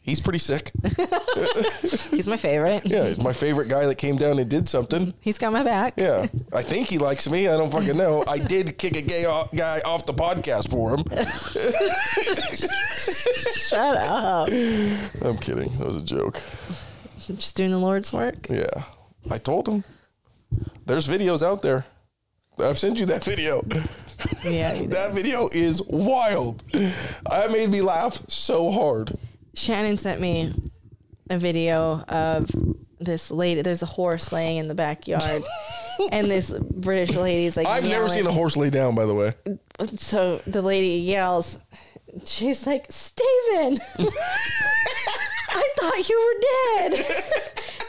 [0.06, 0.72] He's pretty sick.
[2.12, 2.84] He's my favorite.
[2.86, 5.16] Yeah, he's my favorite guy that came down and did something.
[5.20, 5.96] He's got my back.
[5.98, 7.48] Yeah, I think he likes me.
[7.48, 8.24] I don't fucking know.
[8.28, 11.06] I did kick a gay o- guy off the podcast for him.
[12.56, 14.48] Shut up.
[15.28, 15.76] I'm kidding.
[15.80, 16.40] That was a joke.
[17.18, 18.48] Just doing the Lord's work.
[18.48, 18.84] Yeah,
[19.32, 19.84] I told him.
[20.86, 21.86] There's videos out there.
[22.60, 23.66] I've sent you that video.
[24.44, 24.84] Yeah.
[24.84, 26.64] That video is wild.
[26.72, 29.18] That made me laugh so hard.
[29.56, 30.54] Shannon sent me
[31.30, 32.50] a video of
[33.00, 33.62] this lady.
[33.62, 35.44] There's a horse laying in the backyard,
[36.12, 37.68] and this British lady's like.
[37.68, 39.34] I've never seen a horse lay down, by the way.
[39.98, 41.58] So the lady yells.
[42.24, 43.78] She's like, Steven,
[45.50, 46.36] I thought you
[46.80, 47.06] were dead.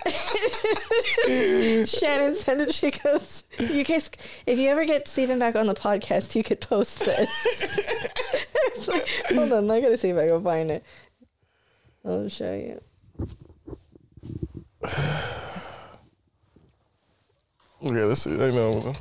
[1.89, 2.75] Shannon sent it.
[2.75, 4.11] She goes, "You guys,
[4.47, 7.31] if you ever get Steven back on the podcast, you could post this."
[8.55, 10.85] it's like, hold on, I gotta see if I can find it.
[12.07, 12.81] I'll show you.
[17.83, 18.33] Okay, let's see.
[18.33, 18.95] I know.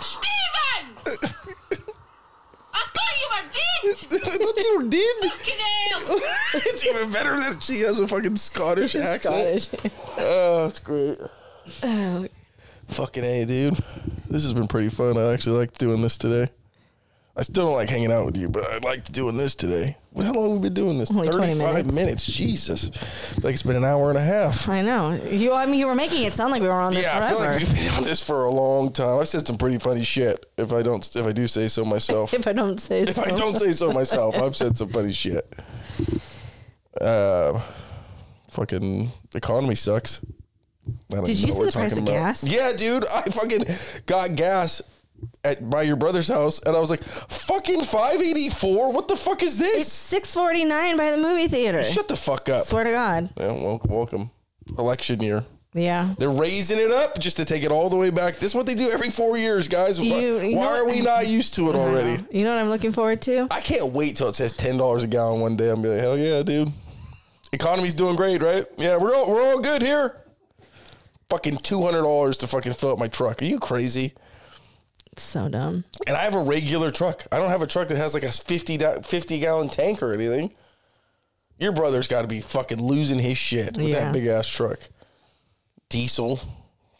[0.00, 0.86] Steven!
[2.72, 4.22] I thought you were dead!
[4.24, 5.16] I thought you were dead.
[5.22, 6.20] Fucking hell!
[6.54, 9.62] it's even better that she has a fucking Scottish accent.
[9.62, 9.92] Scottish.
[10.18, 11.18] Oh, that's great.
[11.82, 12.28] Oh.
[12.88, 13.78] Fucking A, dude.
[14.28, 15.18] This has been pretty fun.
[15.18, 16.50] I actually like doing this today.
[17.36, 19.96] I still don't like hanging out with you, but I liked doing this today.
[20.12, 21.10] Well, How long have we been doing this?
[21.10, 21.94] Only 20 35 minutes.
[21.94, 22.26] minutes.
[22.26, 22.90] Jesus.
[23.42, 24.68] Like it's been an hour and a half.
[24.68, 25.14] I know.
[25.14, 25.52] You.
[25.52, 27.38] I mean, you were making it sound like we were on this Yeah, I feel
[27.40, 29.18] like we've been on this for a long time.
[29.18, 30.46] I've said some pretty funny shit.
[30.56, 32.32] If I don't, if I do say so myself.
[32.34, 33.24] if I don't say if so.
[33.24, 35.52] I don't say so myself, I've said some funny shit.
[37.00, 37.60] Uh,
[38.50, 40.20] Fucking economy sucks.
[41.08, 42.06] Did you see the price of about.
[42.12, 42.44] gas?
[42.44, 43.04] Yeah, dude.
[43.06, 43.64] I fucking
[44.06, 44.80] got gas
[45.44, 48.92] at by your brother's house, and I was like, "Fucking five eighty four.
[48.92, 51.82] What the fuck is this?" It's six forty nine by the movie theater.
[51.82, 52.66] Shut the fuck up.
[52.66, 53.30] Swear to God.
[53.36, 54.30] Yeah, well, welcome.
[54.78, 55.44] Election year.
[55.76, 56.14] Yeah.
[56.18, 58.34] They're raising it up just to take it all the way back.
[58.34, 59.98] This is what they do every four years, guys.
[60.00, 62.24] Why, You- you why are we not used to it already?
[62.30, 63.48] You know what I'm looking forward to?
[63.50, 65.68] I can't wait till it says ten dollars a gallon one day.
[65.70, 66.72] I'm be like, hell yeah, dude.
[67.52, 68.66] Economy's doing great, right?
[68.76, 70.16] Yeah, we're all, we're all good here.
[71.28, 73.42] Fucking two hundred dollars to fucking fill up my truck.
[73.42, 74.12] Are you crazy?
[75.14, 75.84] It's so dumb.
[76.08, 77.24] And I have a regular truck.
[77.30, 80.52] I don't have a truck that has like a 50, 50 gallon tank or anything.
[81.56, 84.00] Your brother's got to be fucking losing his shit with Yeah.
[84.00, 84.80] that big ass truck.
[85.88, 86.40] Diesel,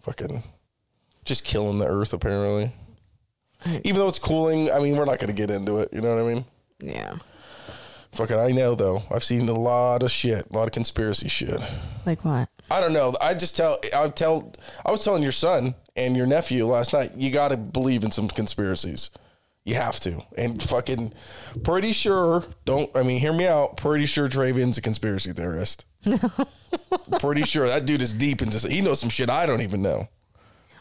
[0.03, 0.45] fucking
[1.25, 2.71] just killing the earth apparently.
[3.83, 5.89] Even though it's cooling, I mean, we're not going to get into it.
[5.93, 6.45] You know what I mean?
[6.79, 7.17] Yeah.
[8.13, 9.03] Fucking, I know though.
[9.11, 11.61] I've seen a lot of shit, a lot of conspiracy shit.
[12.07, 12.49] Like what?
[12.71, 13.13] I don't know.
[13.21, 13.79] I just tell.
[13.93, 14.53] I tell.
[14.87, 17.13] I was telling your son and your nephew last night.
[17.17, 19.11] You got to believe in some conspiracies.
[19.65, 20.23] You have to.
[20.37, 21.15] And fucking,
[21.63, 22.45] pretty sure.
[22.67, 22.91] Don't.
[22.95, 23.77] I mean, hear me out.
[23.79, 25.87] Pretty sure Travian's a conspiracy theorist.
[27.21, 28.69] pretty sure that dude is deep into.
[28.69, 30.09] He knows some shit I don't even know.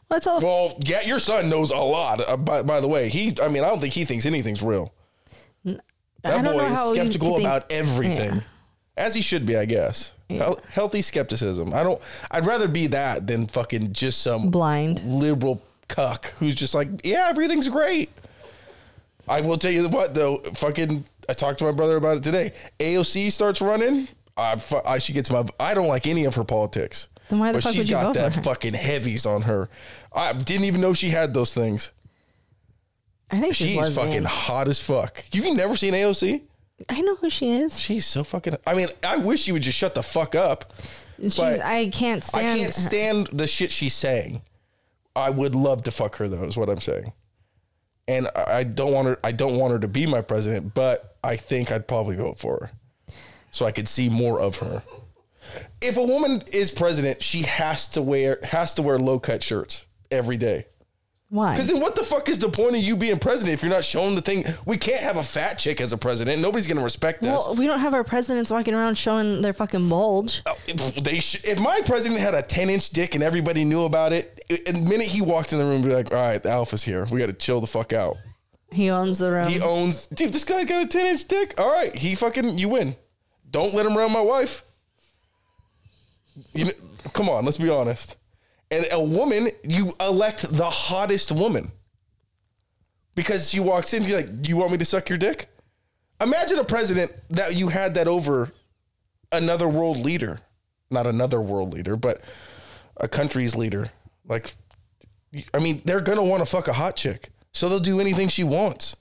[0.10, 2.28] Well, it's all Well, yeah, your son knows a lot.
[2.28, 3.34] Uh, by, by the way, he.
[3.42, 4.94] I mean, I don't think he thinks anything's real.
[5.66, 5.78] I
[6.24, 8.42] That don't boy is skeptical about everything, Yeah.
[8.98, 10.12] as he should be, I guess.
[10.40, 11.74] Hel- healthy skepticism.
[11.74, 12.02] I don't.
[12.32, 15.02] I'd rather be that than fucking just some blind.
[15.04, 18.10] liberal cuck who's just like, yeah, everything's great.
[19.28, 21.06] I will tell you what though, fucking.
[21.30, 22.52] I talked to my brother about it today.
[22.80, 24.10] AOC starts running.
[24.36, 25.46] I, fu- I she gets my.
[25.60, 27.08] I don't like any of her politics.
[27.30, 28.42] Then why the but fuck she's would you got vote for that her?
[28.44, 29.70] fucking heavies on her.
[30.14, 31.92] I didn't even know she had those things.
[33.32, 34.08] I think she's, She's lesbian.
[34.08, 35.24] fucking hot as fuck.
[35.32, 36.42] You've never seen AOC?
[36.90, 37.80] I know who she is.
[37.80, 38.58] She's so fucking.
[38.66, 40.74] I mean, I wish she would just shut the fuck up.
[41.22, 42.48] She's, but I can't stand.
[42.48, 44.42] I can't stand the shit she's saying.
[45.16, 47.14] I would love to fuck her though, is what I'm saying.
[48.08, 49.20] And I I don't want her.
[49.24, 52.58] I don't want her to be my president, but I think I'd probably vote for
[52.60, 53.16] her,
[53.52, 54.84] so I could see more of her.
[55.82, 59.86] If a woman is president, she has to wear has to wear low cut shirts
[60.12, 60.66] every day.
[61.34, 61.54] Why?
[61.54, 63.84] Because then, what the fuck is the point of you being president if you're not
[63.84, 64.46] showing the thing?
[64.68, 66.44] We can't have a fat chick as a president.
[66.44, 67.28] Nobody's gonna respect us.
[67.48, 70.44] Well, we don't have our presidents walking around showing their fucking bulge.
[70.46, 73.86] Oh, if they sh- if my president had a 10 inch dick and everybody knew
[73.86, 76.84] about it, the minute he walked in the room, be like, all right, the alpha's
[76.84, 77.08] here.
[77.12, 78.18] We got to chill the fuck out.
[78.72, 79.48] He owns the room.
[79.48, 81.60] He owns, dude, this guy's got a 10 inch dick.
[81.60, 82.96] All right, he fucking, you win.
[83.50, 84.62] Don't let him around my wife.
[86.54, 86.72] You know,
[87.12, 88.18] come on, let's be honest.
[88.74, 91.72] And a woman, you elect the hottest woman
[93.14, 95.48] because she walks in, you're like, do you want me to suck your dick?
[96.20, 98.52] Imagine a president that you had that over
[99.32, 100.40] another world leader,
[100.90, 102.22] not another world leader, but
[102.98, 103.90] a country's leader.
[104.28, 104.54] Like,
[105.54, 108.44] I mean, they're gonna want to fuck a hot chick, so they'll do anything she
[108.44, 108.96] wants.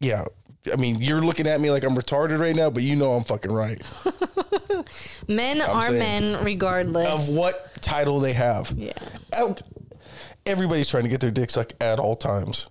[0.00, 0.24] Yeah,
[0.72, 3.24] I mean, you're looking at me like I'm retarded right now, but you know I'm
[3.24, 3.80] fucking right.
[5.28, 7.08] men are saying- men regardless.
[7.08, 8.70] Of what title they have.
[8.76, 8.92] yeah.
[9.36, 9.56] Oh,
[10.44, 12.68] Everybody's trying to get their dick sucked at all times.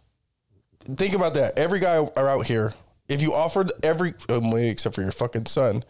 [0.98, 1.58] Think about that.
[1.58, 2.74] Every guy are out here.
[3.08, 5.84] If you offered every, um, except for your fucking son,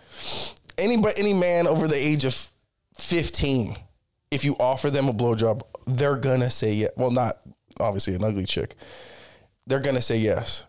[0.77, 2.49] anybody, any man over the age of
[2.97, 3.77] fifteen,
[4.29, 6.91] if you offer them a blowjob, they're gonna say yes.
[6.97, 7.39] Well, not
[7.79, 8.75] obviously an ugly chick.
[9.65, 10.65] They're gonna say yes.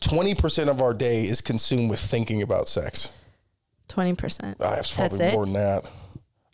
[0.00, 3.08] Twenty percent of our day is consumed with thinking about sex.
[3.88, 4.56] Twenty percent.
[4.60, 5.32] Ah, it's That's probably it.
[5.34, 5.84] more than that.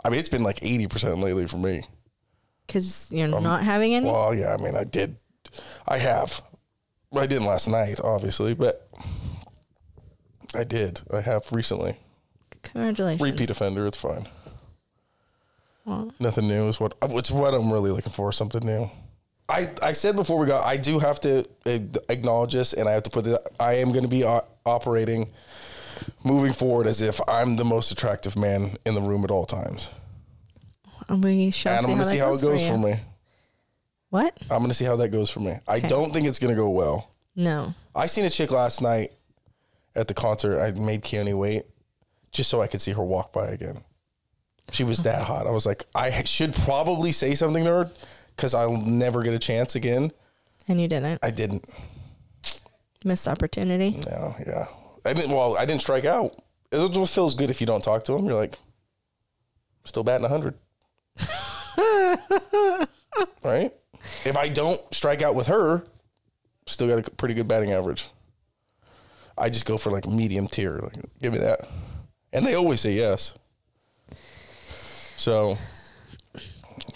[0.04, 1.84] I mean, it's been like eighty percent lately for me.
[2.66, 4.08] Because you're not having any.
[4.08, 5.16] Um, Well, yeah, I mean, I did.
[5.86, 6.40] I have.
[7.14, 8.88] I didn't last night, obviously, but
[10.54, 11.02] I did.
[11.12, 11.96] I have recently.
[12.62, 13.20] Congratulations.
[13.20, 13.86] Repeat offender.
[13.86, 14.26] It's fine.
[15.84, 16.94] Well, Nothing new is what.
[17.02, 18.30] It's what I'm really looking for.
[18.32, 18.90] Something new.
[19.52, 20.64] I I said before we got.
[20.64, 21.78] I do have to uh,
[22.08, 23.50] acknowledge this, and I have to put that.
[23.60, 24.24] I am going to be
[24.64, 25.30] operating,
[26.24, 29.90] moving forward, as if I'm the most attractive man in the room at all times,
[31.10, 32.68] we shall and I'm going to see how it goes you.
[32.68, 32.94] for me.
[34.08, 34.36] What?
[34.50, 35.56] I'm going to see how that goes for me.
[35.68, 37.10] I don't think it's going to go well.
[37.34, 37.74] No.
[37.94, 39.12] I seen a chick last night
[39.94, 40.60] at the concert.
[40.60, 41.64] I made Keone wait
[42.30, 43.82] just so I could see her walk by again.
[44.70, 45.46] She was that hot.
[45.46, 47.90] I was like, I should probably say something to her
[48.42, 50.10] because I'll never get a chance again.
[50.66, 51.20] And you didn't.
[51.22, 51.64] I didn't.
[53.04, 54.00] Missed opportunity.
[54.10, 54.66] No, yeah.
[55.04, 56.42] I mean, well, I didn't strike out.
[56.72, 58.24] It just feels good if you don't talk to him.
[58.24, 58.58] You're like,
[59.84, 60.54] still batting 100.
[63.44, 63.72] right?
[64.24, 65.84] If I don't strike out with her,
[66.66, 68.08] still got a pretty good batting average.
[69.38, 70.80] I just go for like medium tier.
[70.82, 71.68] Like, give me that.
[72.32, 73.34] and they always say yes.
[75.16, 75.56] So,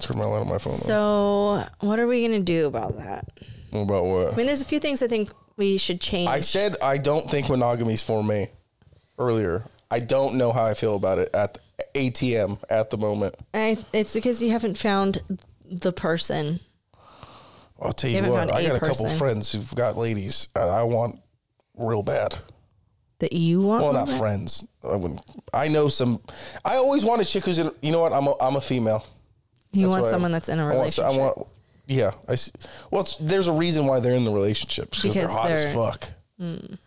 [0.00, 0.72] turn my light on my phone.
[0.72, 3.28] So, what are we going to do about that?
[3.72, 3.82] on.
[3.82, 4.32] about what?
[4.32, 6.28] I mean, there's a few things I think we should change.
[6.28, 8.48] I said I don't think monogamy's for me
[9.18, 9.64] earlier.
[9.90, 11.58] I don't know how I feel about it at
[11.94, 13.36] ATM at the moment.
[13.54, 15.22] I, it's because you haven't found
[15.64, 16.60] the person.
[17.80, 20.82] I'll tell you haven't what, I got a couple friends who've got ladies and I
[20.82, 21.20] want
[21.76, 22.38] real bad.
[23.18, 23.82] That you want?
[23.82, 24.18] Well, not of?
[24.18, 24.66] friends.
[24.84, 25.22] I wouldn't.
[25.54, 26.20] I know some.
[26.64, 27.70] I always want a chick who's in.
[27.80, 28.12] You know what?
[28.12, 29.06] I'm a, I'm a female.
[29.76, 31.04] You want I- someone that's in a relationship.
[31.04, 31.46] I want.
[31.86, 32.50] Yeah, I see.
[32.90, 35.74] Well, it's, there's a reason why they're in the relationship because they're hot as they're-
[35.74, 36.10] fuck.
[36.40, 36.78] Mm.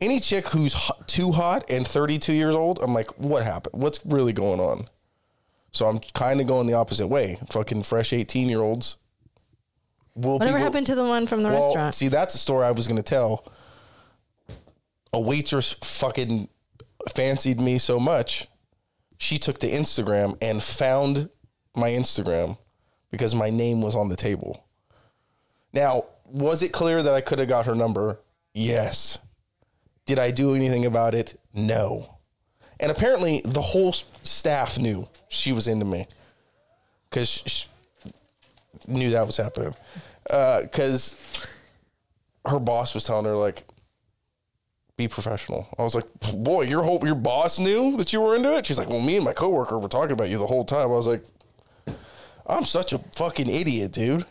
[0.00, 3.82] Any chick who's hot, too hot and 32 years old, I'm like, what happened?
[3.82, 4.86] What's really going on?
[5.72, 7.36] So I'm kind of going the opposite way.
[7.50, 8.96] Fucking fresh 18 year olds.
[10.14, 11.94] Will Whatever people- happened to the one from the well, restaurant?
[11.94, 13.44] see, that's a story I was going to tell.
[15.12, 16.48] A waitress fucking
[17.14, 18.46] fancied me so much,
[19.18, 21.28] she took to Instagram and found
[21.78, 22.58] my Instagram
[23.10, 24.64] because my name was on the table.
[25.72, 28.20] Now, was it clear that I could have got her number?
[28.54, 29.18] Yes.
[30.06, 31.38] Did I do anything about it?
[31.54, 32.18] No.
[32.80, 36.06] And apparently, the whole staff knew she was into me
[37.10, 37.68] because she
[38.86, 39.74] knew that was happening.
[40.30, 41.16] Uh, because
[42.46, 43.64] her boss was telling her like,
[44.96, 48.56] "Be professional." I was like, "Boy, your whole your boss knew that you were into
[48.56, 50.82] it." She's like, "Well, me and my coworker were talking about you the whole time."
[50.82, 51.24] I was like,
[52.48, 54.24] "I'm such a fucking idiot, dude."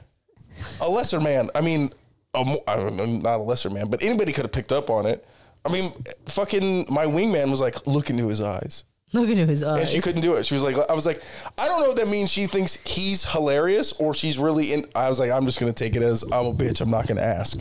[0.82, 1.49] A lesser man.
[1.55, 1.91] I mean,
[2.34, 4.89] a mo- I don't know, not a lesser man, but anybody could have picked up
[4.89, 5.26] on it.
[5.65, 5.91] I mean,
[6.26, 9.80] fucking my wingman was like, "Look into his eyes." Look into his eyes.
[9.80, 10.45] and she couldn't do it.
[10.45, 11.22] She was like, I was like,
[11.57, 14.86] I don't know if that means she thinks he's hilarious or she's really in.
[14.95, 16.82] I was like, I'm just gonna take it as I'm a bitch.
[16.82, 17.57] I'm not gonna ask.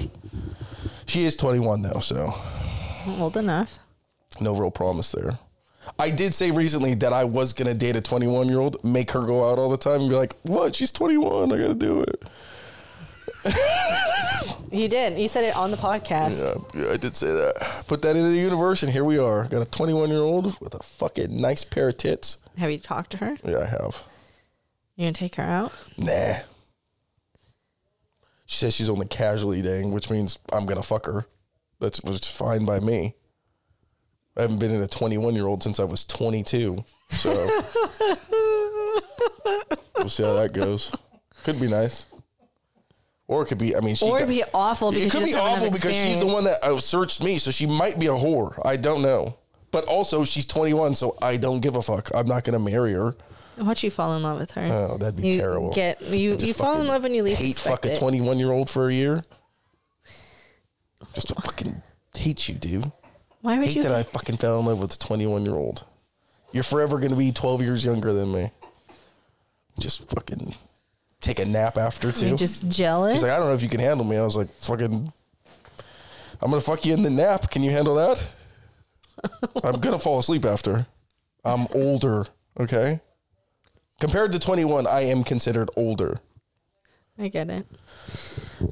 [1.07, 2.35] She is 21 though, so
[3.07, 3.79] Old enough.
[4.41, 5.39] no real promise there.
[5.99, 9.21] I did say recently that I was gonna date a 21 year old, make her
[9.21, 10.75] go out all the time, and be like, "What?
[10.75, 11.53] She's 21.
[11.53, 12.23] I gotta do it."
[14.73, 15.19] You did.
[15.19, 16.69] You said it on the podcast.
[16.75, 17.85] Yeah, yeah, I did say that.
[17.87, 19.47] Put that into the universe, and here we are.
[19.49, 22.39] Got a 21 year old with a fucking nice pair of tits.
[22.59, 23.39] Have you talked to her?
[23.45, 24.05] Yeah, I have.
[24.97, 25.73] You gonna take her out?
[25.97, 26.37] Nah.
[28.47, 31.27] She says she's only casually dating, which means I'm gonna fuck her.
[31.81, 33.15] That's which fine by me.
[34.37, 37.31] I haven't been in a 21 year old since I was 22, so
[39.97, 40.95] we'll see how that goes.
[41.45, 42.07] Could be nice,
[43.29, 43.75] or it could be.
[43.77, 46.27] I mean, she Or it'd be awful because it could be awful because she's the
[46.27, 48.61] one that uh, searched me, so she might be a whore.
[48.65, 49.37] I don't know,
[49.71, 52.11] but also she's 21, so I don't give a fuck.
[52.15, 53.15] I'm not gonna marry her.
[53.59, 54.69] Watch you fall in love with her.
[54.71, 55.73] Oh, that'd be you terrible.
[55.73, 58.69] Get you, you fall in love when you least hate fuck a 21 year old
[58.69, 59.25] for a year.
[61.15, 61.83] Just to fucking
[62.15, 62.93] hate you, dude.
[63.47, 63.83] Why would Hate you?
[63.85, 65.85] that I fucking fell in love with a 21 year old.
[66.51, 68.51] You're forever gonna be 12 years younger than me.
[69.79, 70.57] Just fucking
[71.21, 72.27] take a nap after too.
[72.27, 73.13] You're just jealous.
[73.13, 74.17] She's like, I don't know if you can handle me.
[74.17, 75.13] I was like, fucking,
[76.43, 77.49] I'm gonna fuck you in the nap.
[77.53, 78.29] Can you handle that?
[79.63, 80.85] I'm gonna fall asleep after.
[81.45, 82.27] I'm older,
[82.59, 82.99] okay?
[84.01, 86.19] Compared to 21, I am considered older.
[87.17, 87.65] I get it.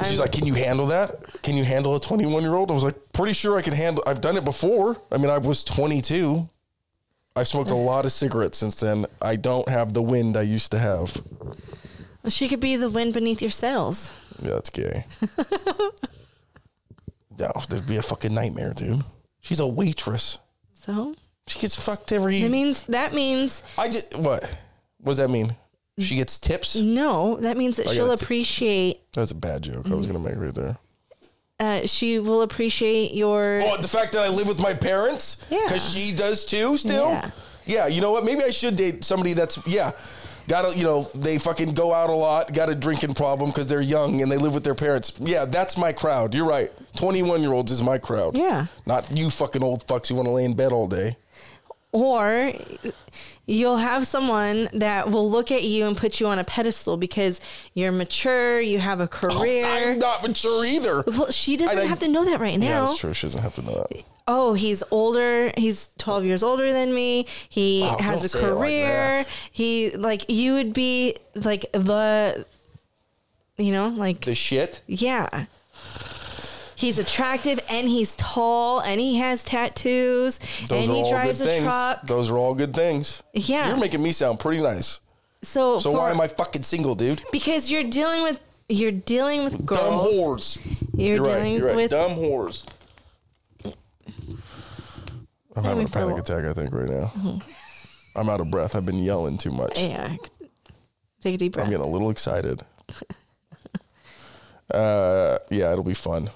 [0.07, 1.43] She's like, "Can you handle that?
[1.43, 4.03] Can you handle a 21 year old?" I was like, "Pretty sure I can handle.
[4.07, 4.97] I've done it before.
[5.13, 6.49] I mean, I was 22.
[7.37, 9.07] I've smoked a lot of cigarettes since then.
[9.21, 11.21] I don't have the wind I used to have.
[12.23, 14.13] Well, she could be the wind beneath your sails.
[14.41, 15.05] Yeah, that's gay.
[17.39, 19.05] no, there'd be a fucking nightmare, dude.
[19.41, 20.39] She's a waitress.
[20.75, 21.15] So
[21.47, 22.41] She gets fucked every.
[22.43, 24.43] that means that means I just what?
[24.99, 25.55] What does that mean?
[25.99, 26.75] She gets tips.
[26.77, 27.37] no.
[27.37, 29.01] That means that I she'll got a appreciate.
[29.13, 29.87] That's a bad joke.
[29.91, 30.77] I was gonna make right there.
[31.61, 33.61] Uh, she will appreciate your.
[33.63, 35.45] Oh, the fact that I live with my parents?
[35.51, 35.61] Yeah.
[35.65, 37.09] Because she does too still?
[37.11, 37.31] Yeah.
[37.65, 37.87] Yeah.
[37.87, 38.25] you know what?
[38.25, 39.93] Maybe I should date somebody that's, yeah,
[40.49, 43.81] gotta, you know, they fucking go out a lot, got a drinking problem because they're
[43.81, 45.13] young and they live with their parents.
[45.21, 46.35] Yeah, that's my crowd.
[46.35, 46.73] You're right.
[46.97, 48.37] 21 year olds is my crowd.
[48.37, 48.67] Yeah.
[48.85, 51.17] Not you fucking old fucks who want to lay in bed all day.
[51.93, 52.53] or
[53.47, 57.41] you'll have someone that will look at you and put you on a pedestal because
[57.75, 59.67] you're mature, you have a oh, career.
[59.67, 61.05] I'm not mature either.
[61.07, 62.87] well, she doesn't I- have to know that right Yeah, now.
[62.87, 63.13] that's true.
[63.15, 64.05] She doesn't have to know that.
[64.27, 65.53] oh, he's older.
[65.57, 67.27] He's 12 years older than me.
[67.49, 69.25] He Oh, has a it like career.
[69.53, 72.47] he like you would be like the
[73.57, 74.81] you know, like The shit.
[74.87, 75.45] yeah.
[76.77, 81.39] He's attractive and he's tall and he has tattoos Those and are he all drives
[81.39, 81.65] good a things.
[81.65, 82.03] truck.
[82.07, 83.23] Those are all good things.
[83.33, 83.69] Yeah.
[83.69, 85.01] You're making me sound pretty nice.
[85.43, 87.23] So, So for, why am I fucking single, dude?
[87.33, 89.81] because you're dealing with you're dealing with girls.
[89.81, 90.59] Dumb whores.
[90.97, 91.35] You're, You're right.
[91.35, 91.77] dealing You're right.
[91.77, 92.65] with Dumb whores.
[95.57, 96.45] I'm having a for a panic attack.
[96.45, 97.41] I think right now.
[98.17, 98.75] I'm out of breath.
[98.75, 99.79] I've been yelling too much.
[99.81, 100.17] Yeah.
[101.21, 101.67] Take a deep breath.
[101.67, 102.63] I'm getting a little excited.
[104.71, 106.31] uh, yeah, it'll be fun.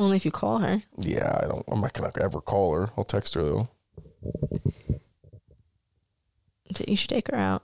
[0.00, 0.82] Only if you call her.
[0.96, 1.62] Yeah, I don't.
[1.68, 2.88] I'm not gonna ever call her.
[2.96, 3.68] I'll text her though.
[6.86, 7.62] You should take her out.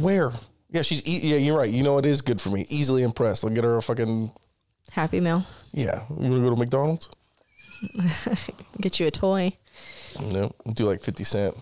[0.00, 0.32] Where?
[0.70, 1.06] Yeah, she's.
[1.06, 1.68] E- yeah, you're right.
[1.68, 2.64] You know it is good for me.
[2.70, 3.44] Easily impressed.
[3.44, 4.32] I'll get her a fucking.
[4.92, 5.44] Happy Meal.
[5.74, 7.10] Yeah, you wanna go to McDonald's?
[8.80, 9.52] Get you a toy.
[10.18, 11.54] No, do like fifty cent.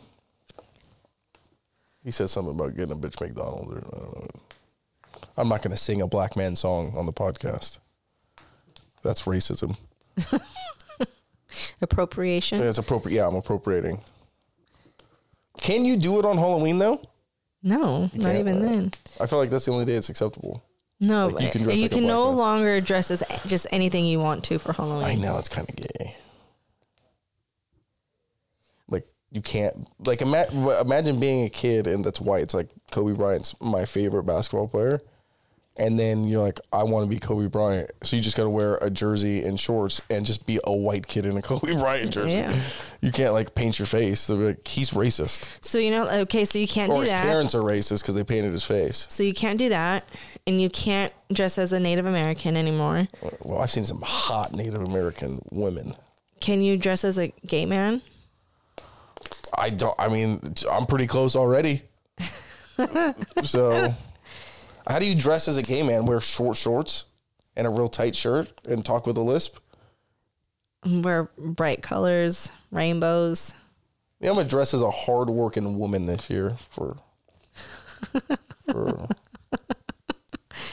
[2.04, 3.72] He said something about getting a bitch McDonald's.
[3.72, 4.28] Or, I don't know.
[5.36, 7.80] I'm not gonna sing a black man song on the podcast.
[9.02, 9.76] That's racism.
[11.82, 12.60] Appropriation.
[12.60, 13.16] It's appropriate.
[13.16, 14.00] Yeah, I'm appropriating.
[15.58, 17.00] Can you do it on Halloween though?
[17.62, 18.92] No, not can't, even uh, then.
[19.20, 20.62] I feel like that's the only day it's acceptable.
[20.98, 22.36] No, like, you can dress can, like a black no man.
[22.36, 25.04] longer dress as just anything you want to for Halloween.
[25.04, 26.16] I know it's kind of gay.
[28.88, 32.42] Like you can't like ima- imagine being a kid and that's white.
[32.42, 35.00] It's like Kobe Bryant's my favorite basketball player,
[35.76, 37.90] and then you're like, I want to be Kobe Bryant.
[38.02, 41.06] So you just got to wear a jersey and shorts and just be a white
[41.06, 42.36] kid in a Kobe Bryant jersey.
[42.38, 42.54] Yeah.
[43.00, 44.26] You can't like paint your face.
[44.26, 47.10] They'll be like, he's racist, So you know, okay, so you can't or do his
[47.10, 47.22] that.
[47.22, 49.06] parents are racist because they painted his face.
[49.08, 50.08] So you can't do that,
[50.46, 53.08] and you can't dress as a Native American anymore.
[53.42, 55.94] Well, I've seen some hot Native American women.
[56.40, 58.02] Can you dress as a gay man?
[59.56, 59.94] I don't.
[59.98, 61.82] I mean, I'm pretty close already.
[63.42, 63.94] so,
[64.86, 66.06] how do you dress as a gay man?
[66.06, 67.06] Wear short shorts
[67.56, 69.58] and a real tight shirt and talk with a lisp?
[70.84, 73.54] Wear bright colors, rainbows.
[74.20, 76.96] Yeah, I'm gonna dress as a hardworking woman this year for.
[78.70, 79.08] for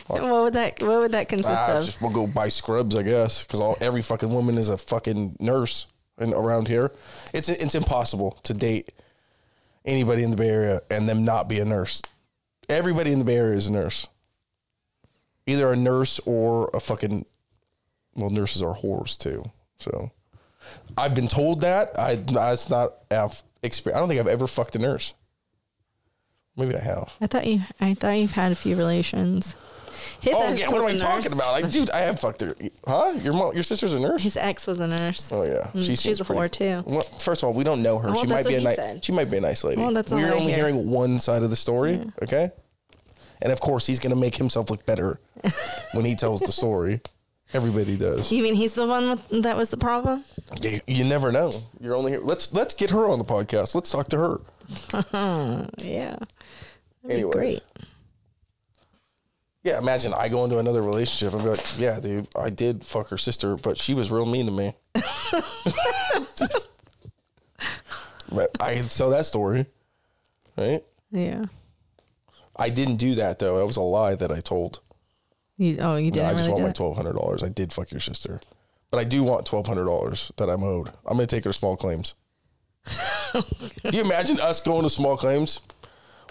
[0.07, 1.85] What would that What would that consist ah, of?
[1.85, 5.37] just we'll go buy scrubs, I guess, because all every fucking woman is a fucking
[5.39, 5.85] nurse
[6.17, 6.91] and around here.
[7.33, 8.91] It's it's impossible to date
[9.85, 12.01] anybody in the Bay Area and them not be a nurse.
[12.69, 14.07] Everybody in the Bay Area is a nurse.
[15.47, 17.25] Either a nurse or a fucking
[18.15, 19.43] well, nurses are whores too.
[19.79, 20.11] So
[20.97, 21.97] I've been told that.
[21.97, 25.13] I that's not I've exper- I don't think I've ever fucked a nurse.
[26.55, 27.15] Maybe I have.
[27.21, 27.61] I thought you.
[27.79, 29.55] I thought you've had a few relations.
[30.21, 31.53] His Oh yeah, what am I a talking about?
[31.53, 32.55] I dude, I have fucked her.
[32.85, 33.13] Huh?
[33.21, 34.23] Your mom, your sister's a nurse?
[34.23, 35.31] His ex was a nurse.
[35.31, 36.83] Oh yeah, Mm, she's seems a whore, too.
[36.85, 38.09] Well, first of all, we don't know her.
[38.11, 38.75] Well, she might be a nice.
[38.75, 39.03] said.
[39.05, 39.81] She might be a nice lady.
[39.81, 40.67] Well, that's We're only hear.
[40.67, 42.01] hearing one side of the story.
[42.23, 42.51] Okay,
[43.41, 45.19] and of course, he's gonna make himself look better
[45.93, 47.01] when he tells the story.
[47.51, 48.31] Everybody does.
[48.31, 50.23] You mean he's the one with, that was the problem?
[50.61, 51.51] You, you never know.
[51.81, 52.21] You're only here.
[52.21, 53.73] Let's let's get her on the podcast.
[53.73, 55.67] Let's talk to her.
[55.81, 56.17] Yeah.
[57.07, 57.61] Be great.
[59.69, 63.09] Yeah, imagine I go into another relationship and be like, yeah, dude, I did fuck
[63.09, 64.73] her sister, but she was real mean to me.
[68.31, 69.67] but I can tell that story,
[70.57, 70.83] right?
[71.11, 71.45] Yeah.
[72.55, 73.59] I didn't do that though.
[73.59, 74.79] That was a lie that I told.
[75.57, 77.43] You, oh, you didn't I just really want my twelve hundred dollars.
[77.43, 78.41] I did fuck your sister,
[78.89, 80.89] but I do want twelve hundred dollars that I'm owed.
[81.05, 82.15] I'm gonna take her to small claims.
[83.35, 83.43] Oh
[83.83, 85.61] can you imagine us going to small claims?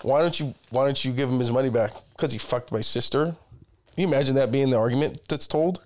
[0.03, 1.93] Why don't you Why don't you give him his money back?
[2.11, 3.25] Because he fucked my sister.
[3.95, 5.81] Can you imagine that being the argument that's told?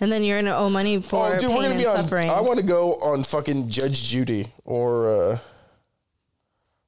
[0.00, 1.96] And then you're gonna owe money for oh, dude, pain gonna and on.
[1.96, 2.30] suffering.
[2.30, 5.38] I want to go on fucking Judge Judy or uh,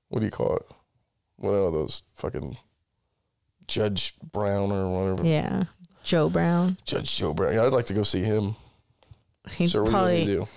[0.08, 0.66] what do you call it?
[1.36, 2.56] What are those fucking
[3.68, 5.26] Judge Brown or whatever?
[5.26, 5.64] yeah.
[6.04, 6.76] Joe Brown.
[6.84, 7.54] Judge Joe Brown.
[7.54, 8.56] Yeah, I'd like to go see him.
[9.52, 10.48] He'd Sir, what do you probably to do?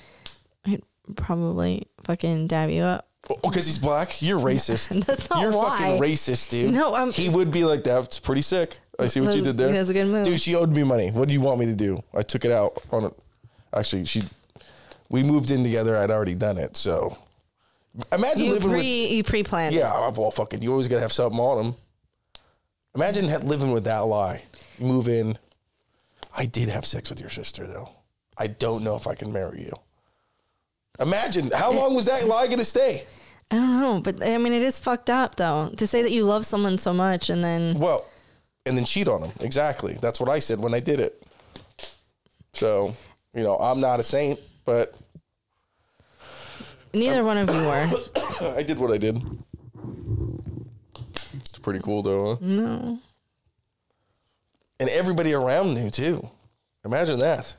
[0.65, 0.83] he'd
[1.15, 3.07] probably fucking dab you up.
[3.29, 4.21] Oh, because he's black.
[4.21, 5.05] You're racist.
[5.05, 5.77] That's not You're why.
[5.77, 6.73] fucking racist, dude.
[6.73, 8.03] No, I'm- He would be like that.
[8.05, 8.79] It's pretty sick.
[8.99, 9.71] I see what you did there.
[9.71, 10.25] that was a good move.
[10.25, 10.41] dude.
[10.41, 11.11] She owed me money.
[11.11, 12.01] What do you want me to do?
[12.15, 13.13] I took it out on it.
[13.75, 14.23] Actually, she.
[15.09, 15.95] We moved in together.
[15.95, 16.75] I'd already done it.
[16.75, 17.15] So,
[18.11, 18.79] imagine You living with.
[18.79, 19.75] pre you pre planned.
[19.75, 20.61] Yeah, well, fucking.
[20.63, 21.75] You always gotta have something on them.
[22.95, 24.43] Imagine ha- living with that lie.
[24.79, 25.37] Move in.
[26.35, 27.89] I did have sex with your sister, though.
[28.37, 29.73] I don't know if I can marry you.
[30.99, 33.03] Imagine how long was that lie gonna stay?
[33.51, 36.25] I don't know, but I mean, it is fucked up though to say that you
[36.25, 38.05] love someone so much and then Well,
[38.65, 39.31] and then cheat on them.
[39.39, 39.97] Exactly.
[40.01, 41.23] That's what I said when I did it.
[42.53, 42.95] So,
[43.33, 44.99] you know, I'm not a saint, but
[46.93, 47.89] neither one of you were.
[48.57, 49.21] I did what I did.
[51.35, 52.35] It's pretty cool, though.
[52.35, 52.39] Huh?
[52.41, 52.99] No.
[54.79, 56.27] And everybody around knew too.
[56.83, 57.55] Imagine that.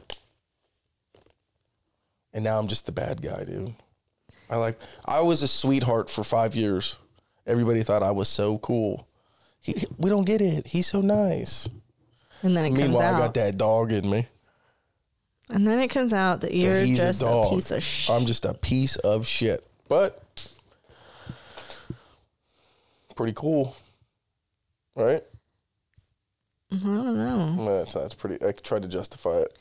[2.39, 3.75] And now I'm just the bad guy, dude.
[4.49, 4.79] I like.
[5.05, 6.95] I was a sweetheart for five years.
[7.49, 9.09] Everybody thought I was so cool.
[9.59, 10.69] He, we don't get it.
[10.69, 11.69] He's so nice.
[12.45, 13.15] And then it comes Meanwhile, out.
[13.17, 14.29] I got that dog in me.
[15.51, 18.15] And then it comes out that you're that he's just a a, piece of shit.
[18.15, 19.67] I'm just a piece of shit.
[19.89, 20.23] But
[23.17, 23.75] pretty cool,
[24.95, 25.25] right?
[26.71, 27.79] I don't know.
[27.79, 28.47] That's that's pretty.
[28.47, 29.58] I tried to justify it.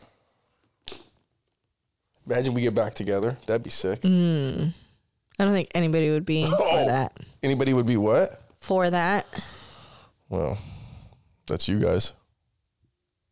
[2.28, 3.38] Imagine we get back together.
[3.46, 4.00] That'd be sick.
[4.04, 6.58] I don't think anybody would be Oh.
[6.58, 7.14] for that.
[7.42, 8.42] Anybody would be what?
[8.58, 9.26] For that.
[10.30, 10.58] Well,
[11.48, 12.12] that's you guys.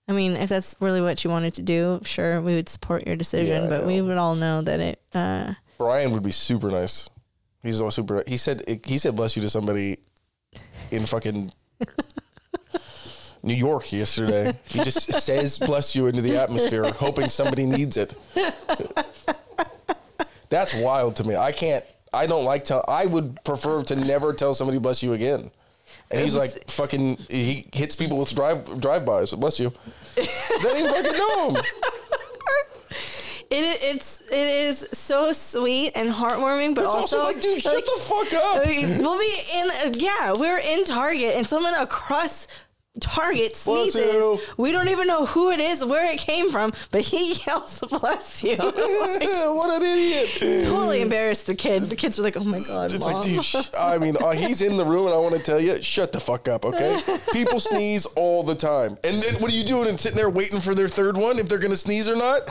[0.07, 3.15] I mean, if that's really what you wanted to do, sure, we would support your
[3.15, 6.69] decision, Yeah, I but we would all know that it uh Brian would be super
[6.71, 7.09] nice.
[7.63, 8.23] He's all super.
[8.27, 9.97] He said he said bless you to somebody
[10.91, 11.51] in fucking
[13.45, 14.57] New York yesterday.
[14.67, 18.15] He just says bless you into the atmosphere, hoping somebody needs it.
[20.49, 21.35] That's wild to me.
[21.35, 21.85] I can't.
[22.13, 22.83] I don't like tell.
[22.87, 25.51] I would prefer to never tell somebody bless you again.
[26.11, 27.17] And he's was- like fucking.
[27.29, 29.29] He hits people with drive drive bys.
[29.29, 29.71] So bless you.
[30.15, 31.55] Don't even fucking know him.
[33.51, 37.99] it it's it is so sweet and heartwarming, but It's also, like, dude, shut the
[38.01, 38.65] fuck up.
[38.65, 42.47] We'll be in yeah, we're in Target and someone across
[43.01, 44.39] Target sneezes.
[44.57, 48.41] We don't even know who it is, where it came from, but he yells, "Bless
[48.43, 50.63] you!" what an idiot.
[50.65, 51.89] totally embarrassed the kids.
[51.89, 54.31] The kids are like, "Oh my god, It's mom!" like, dude, sh- I mean, uh,
[54.31, 57.01] he's in the room, and I want to tell you, shut the fuck up, okay?
[57.33, 59.89] People sneeze all the time, and then what are you doing?
[59.89, 62.47] And sitting there waiting for their third one if they're gonna sneeze or not?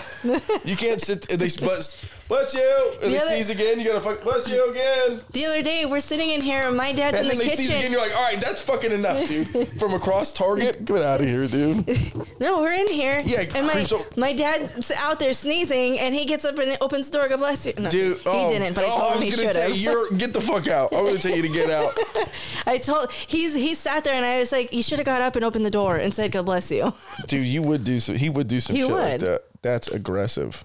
[0.65, 1.23] You can't sit.
[1.29, 1.97] They bless,
[2.29, 3.81] bless you, and The they other- sneeze again.
[3.81, 6.93] You gotta fuck, bless you again, the other day, we're sitting in here, and my
[6.93, 7.91] dad's and in then the they sneeze again.
[7.93, 9.69] You're like, all right, that's fucking enough, dude.
[9.79, 11.85] From across Target, get out of here, dude.
[12.41, 13.23] No, we're in here.
[13.25, 17.19] Yeah, and my my dad's out there sneezing, and he gets up and opens the
[17.19, 17.29] door.
[17.29, 17.73] God bless you.
[17.79, 19.77] No, Dude, he oh, didn't, but I oh, told him was he gonna should have.
[19.77, 20.93] You're get the fuck out.
[20.93, 21.99] I'm gonna tell you to get out.
[22.67, 25.37] I told he's he sat there, and I was like, you should have got up
[25.37, 26.93] and opened the door and said, God bless you.
[27.29, 28.17] Dude, you would do some.
[28.17, 29.21] He would do some He shit like would.
[29.21, 29.45] that.
[29.63, 30.65] That's aggressive.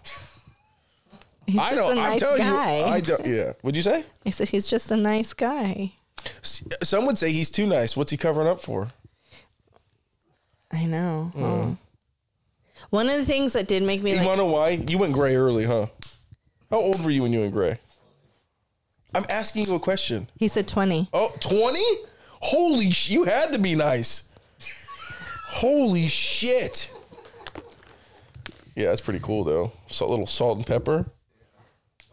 [1.52, 1.98] He's I just don't.
[1.98, 2.78] a I'm telling guy.
[2.80, 2.86] you.
[2.86, 3.26] I don't.
[3.26, 3.54] Yeah.
[3.62, 4.06] What'd you say?
[4.26, 5.94] I said he's just a nice guy.
[6.42, 7.96] Some would say he's too nice.
[7.98, 8.90] What's he covering up for?
[10.72, 11.32] I know.
[11.34, 11.44] Hmm.
[11.44, 11.78] Oh.
[12.90, 14.70] One of the things that did make me You like, want to know why?
[14.72, 15.88] You went gray early, huh?
[16.70, 17.80] How old were you when you went gray?
[19.14, 20.28] I'm asking you a question.
[20.38, 21.10] he said 20.
[21.14, 21.80] Oh, 20?
[22.42, 23.10] Holy sh!
[23.10, 24.24] You had to be nice.
[25.48, 26.92] Holy shit.
[28.76, 29.72] Yeah, that's pretty cool though.
[29.88, 31.08] So little salt and pepper.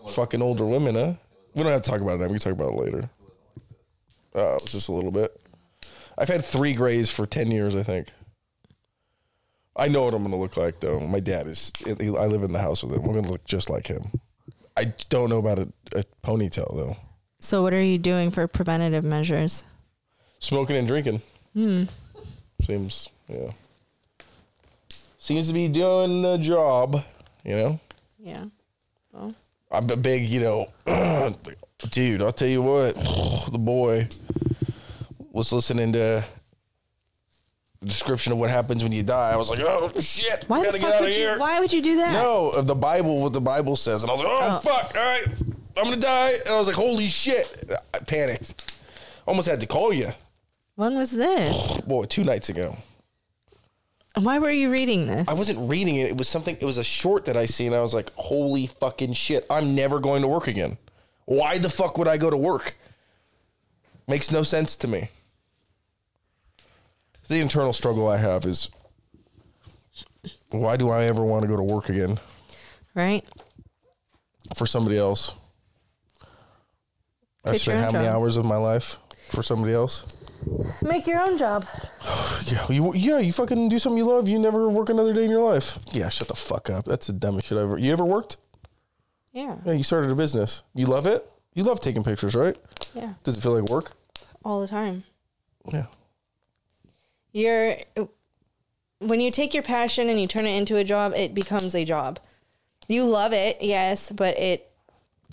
[0.08, 1.14] Fucking older women, huh?
[1.54, 2.26] We don't have to talk about it now.
[2.26, 3.10] We can talk about it later.
[4.34, 5.40] Oh, it's just a little bit.
[6.18, 8.08] I've had three grays for 10 years, I think.
[9.74, 11.00] I know what I'm going to look like though.
[11.00, 13.04] My dad is, I live in the house with him.
[13.04, 14.20] I'm going to look just like him.
[14.76, 16.96] I don't know about a, a ponytail though.
[17.38, 19.64] So, what are you doing for preventative measures?
[20.38, 21.22] Smoking and drinking.
[21.54, 21.84] Hmm.
[22.62, 23.50] Seems, yeah.
[25.18, 27.04] Seems to be doing the job,
[27.44, 27.80] you know?
[28.18, 28.46] Yeah.
[29.70, 30.66] I'm a big, you know,
[31.90, 32.94] dude, I'll tell you what,
[33.52, 34.08] the boy
[35.32, 36.24] was listening to
[37.80, 39.30] the description of what happens when you die.
[39.32, 41.34] I was like, oh, shit, Why gotta get out would of you?
[41.38, 42.12] Why would you do that?
[42.12, 44.02] No, of the Bible, what the Bible says.
[44.02, 44.58] And I was like, oh, Oh.
[44.60, 45.26] fuck, all right,
[45.76, 46.30] I'm gonna die.
[46.46, 47.70] And I was like, holy shit.
[47.92, 48.72] I panicked.
[49.26, 50.08] Almost had to call you.
[50.76, 51.80] When was this?
[51.86, 52.76] Boy, two nights ago.
[54.16, 55.28] Why were you reading this?
[55.28, 56.08] I wasn't reading it.
[56.08, 56.56] It was something.
[56.58, 57.74] It was a short that I seen.
[57.74, 59.46] I was like, "Holy fucking shit!
[59.50, 60.78] I'm never going to work again.
[61.26, 62.76] Why the fuck would I go to work?
[64.08, 65.10] Makes no sense to me."
[67.28, 68.70] The internal struggle I have is,
[70.50, 72.20] why do I ever want to go to work again
[72.94, 73.24] right?
[74.54, 75.34] for somebody else?
[77.44, 78.14] I spent how many job.
[78.14, 78.98] hours of my life
[79.28, 80.04] for somebody else?
[80.82, 81.64] Make your own job.
[82.46, 84.28] Yeah, you, yeah, you fucking do something you love.
[84.28, 85.80] You never work another day in your life.
[85.90, 86.84] Yeah, shut the fuck up.
[86.84, 87.76] That's the dumbest shit I ever.
[87.76, 88.36] You ever worked?
[89.32, 89.56] Yeah.
[89.64, 90.62] Yeah, you started a business.
[90.72, 91.28] You love it?
[91.54, 92.56] You love taking pictures, right?
[92.94, 93.14] Yeah.
[93.24, 93.94] Does it feel like work?
[94.44, 95.02] All the time.
[95.72, 95.86] Yeah.
[97.32, 97.78] You're
[98.98, 101.84] when you take your passion and you turn it into a job, it becomes a
[101.84, 102.18] job.
[102.88, 104.70] You love it, yes, but it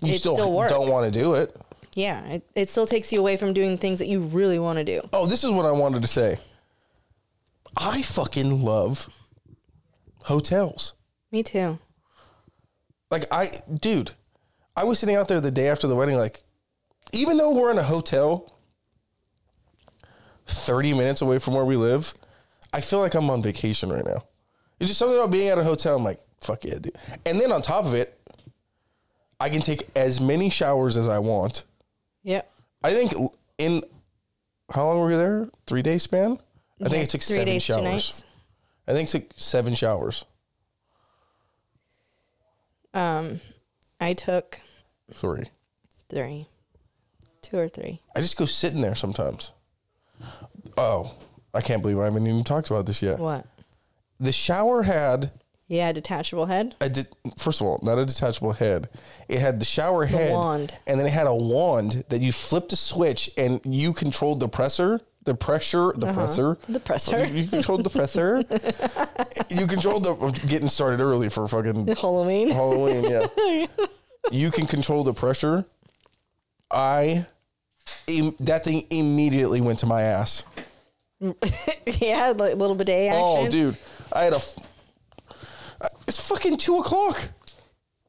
[0.01, 1.55] You still, still don't want to do it.
[1.95, 4.83] Yeah, it, it still takes you away from doing things that you really want to
[4.83, 5.01] do.
[5.13, 6.39] Oh, this is what I wanted to say.
[7.77, 9.09] I fucking love
[10.23, 10.93] hotels.
[11.31, 11.79] Me too.
[13.09, 14.13] Like I dude,
[14.75, 16.43] I was sitting out there the day after the wedding like
[17.11, 18.57] even though we're in a hotel
[20.47, 22.13] 30 minutes away from where we live,
[22.73, 24.25] I feel like I'm on vacation right now.
[24.79, 25.95] It's just something about being at a hotel.
[25.95, 26.95] I'm like, fuck yeah, dude.
[27.25, 28.19] And then on top of it,
[29.39, 31.63] I can take as many showers as I want.
[32.23, 32.51] Yep.
[32.83, 33.13] I think
[33.57, 33.83] in
[34.73, 35.49] how long were we there?
[35.67, 36.39] Three day span?
[36.83, 37.83] I think it took three seven days, two showers.
[37.83, 38.25] nights.
[38.87, 40.25] I think it took seven showers.
[42.93, 43.39] Um,
[43.99, 44.59] I took
[45.13, 45.45] Three.
[46.09, 46.47] three,
[47.41, 48.01] two or three.
[48.15, 49.51] I just go sit in there sometimes.
[50.77, 51.15] Oh,
[51.53, 53.19] I can't believe I haven't even talked about this yet.
[53.19, 53.45] What?
[54.19, 55.31] The shower had
[55.67, 56.75] Yeah, detachable head.
[56.81, 57.05] a de-
[57.37, 58.89] first of all, not a detachable head.
[59.29, 60.73] It had the shower head, wand.
[60.85, 64.49] and then it had a wand that you flipped a switch, and you controlled the
[64.49, 66.73] presser, the pressure, the presser, Uh-huh.
[66.73, 67.25] The presser.
[67.33, 68.43] You controlled the presser.
[69.49, 72.49] you controlled the getting started early for fucking Halloween.
[72.51, 73.05] Halloween.
[73.05, 73.65] Yeah,
[74.31, 75.63] you can control the pressure.
[76.69, 77.25] I,
[78.07, 80.43] im- that thing immediately went to my ass.
[81.19, 83.21] yeah, like little bidet action.
[83.25, 83.77] Oh, dude,
[84.11, 84.37] I had a.
[84.37, 84.55] f-
[86.07, 87.29] It's fucking two o'clock.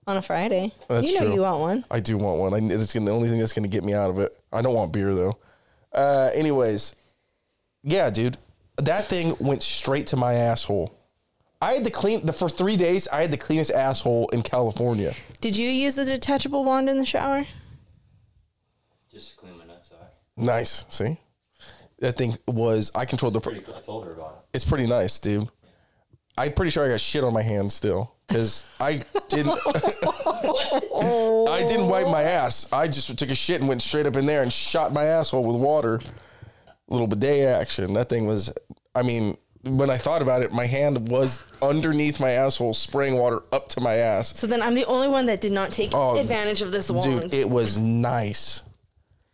[0.07, 0.73] On a Friday.
[0.89, 1.35] That's you know true.
[1.35, 1.85] you want one.
[1.91, 2.53] I do want one.
[2.55, 4.37] I, it's gonna, the only thing that's going to get me out of it.
[4.53, 5.39] I don't want beer though.
[5.93, 6.95] Uh, anyways,
[7.83, 8.37] yeah, dude,
[8.79, 10.95] that thing went straight to my asshole.
[11.63, 13.09] I had to clean the for three days.
[13.09, 15.15] I had the cleanest asshole in California.
[15.41, 17.47] Did you use the detachable wand in the shower?
[19.11, 20.09] Just to clean my nutsack.
[20.37, 20.85] Nice.
[20.91, 21.17] See,
[22.01, 22.91] that thing was.
[22.95, 23.41] I controlled the.
[23.41, 23.75] pr- Pretty cool.
[23.77, 24.57] I told her about it.
[24.57, 25.49] It's pretty nice, dude.
[26.37, 29.59] I'm pretty sure I got shit on my hands still because I didn't.
[29.67, 32.73] I didn't wipe my ass.
[32.73, 35.45] I just took a shit and went straight up in there and shot my asshole
[35.45, 36.01] with water.
[36.89, 37.95] little bidet action.
[37.95, 38.53] That thing was.
[38.95, 43.43] I mean, when I thought about it, my hand was underneath my asshole, spraying water
[43.53, 44.37] up to my ass.
[44.37, 47.23] So then I'm the only one that did not take Oh, advantage of this wand.
[47.31, 48.63] Dude, it was nice.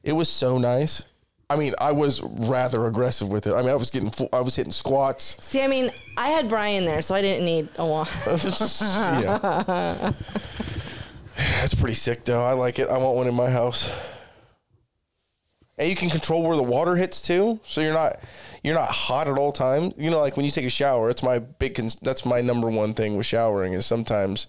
[0.02, 1.04] It was so nice.
[1.50, 3.54] I mean, I was rather aggressive with it.
[3.54, 5.36] I mean, I was getting, full, I was hitting squats.
[5.44, 8.08] See, I mean, I had Brian there, so I didn't need a wand.
[8.26, 10.12] yeah.
[11.36, 12.44] That's pretty sick though.
[12.44, 12.88] I like it.
[12.88, 13.90] I want one in my house.
[15.76, 18.20] And you can control where the water hits too, so you're not
[18.62, 19.94] you're not hot at all times.
[19.96, 21.74] You know, like when you take a shower, it's my big.
[21.74, 24.46] Cons- that's my number one thing with showering is sometimes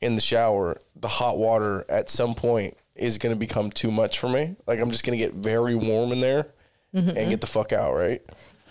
[0.00, 4.18] in the shower, the hot water at some point is going to become too much
[4.18, 4.56] for me.
[4.66, 6.48] Like I'm just going to get very warm in there
[6.92, 7.94] and get the fuck out.
[7.94, 8.22] Right?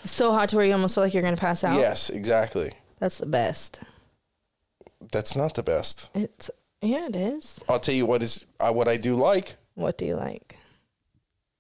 [0.04, 1.78] so hot to where you almost feel like you're going to pass out.
[1.78, 2.72] Yes, exactly.
[3.00, 3.82] That's the best.
[5.12, 6.10] That's not the best.
[6.14, 6.50] It's
[6.82, 7.60] yeah, it is.
[7.68, 9.56] I'll tell you what is uh, what I do like.
[9.76, 10.56] What do you like?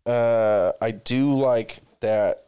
[0.05, 2.45] Uh, I do like that.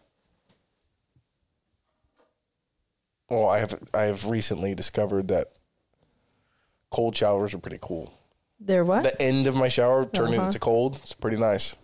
[3.30, 5.54] Well, I have I have recently discovered that
[6.90, 8.17] cold showers are pretty cool.
[8.60, 9.04] They're what?
[9.04, 10.48] The end of my shower turning Uh-huh.
[10.48, 10.98] into cold.
[11.04, 11.76] It's pretty nice.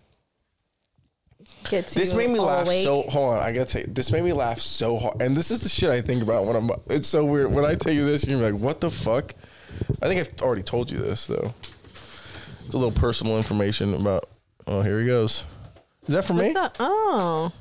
[1.69, 2.83] Gets This you made me all laugh awake.
[2.83, 3.03] so.
[3.03, 5.21] Hold on, I gotta tell you, this made me laugh so hard.
[5.21, 6.69] And this is the shit I think about when I'm.
[6.89, 8.25] It's so weird when I tell you this.
[8.25, 9.33] You're like, what the fuck?
[10.01, 11.53] I think I've already told you this though.
[12.65, 14.29] It's a little personal information about.
[14.67, 15.43] Oh, here he goes.
[16.07, 16.45] Is that for me?
[16.53, 16.75] What's up?
[16.79, 17.51] Oh,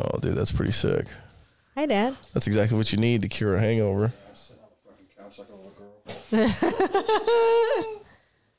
[0.00, 1.06] Oh, dude, that's pretty sick.
[1.76, 2.16] hi, Dad.
[2.32, 4.12] That's exactly what you need to cure a hangover.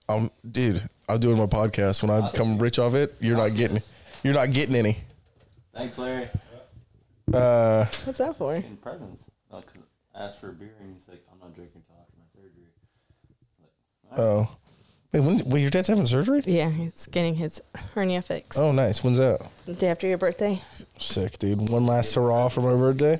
[0.07, 2.03] Um, dude, I'm doing my podcast.
[2.03, 3.81] When I become rich off it, you're not getting,
[4.23, 4.97] you're not getting any.
[5.73, 6.27] Thanks, Larry.
[7.33, 8.55] Uh, What's that for?
[8.55, 9.23] In presents.
[9.51, 9.81] Uh, 'cause
[10.13, 12.69] I asked for a beer and he's like, I'm not drinking until after my surgery.
[14.17, 14.55] oh,
[15.11, 16.43] wait, when, wait, your dad's having surgery?
[16.45, 17.61] Yeah, he's getting his
[17.93, 18.59] hernia fixed.
[18.59, 19.03] Oh, nice.
[19.03, 19.41] When's that?
[19.65, 20.61] The day after your birthday.
[20.99, 21.69] Sick, dude.
[21.69, 23.19] One last hurrah for my birthday.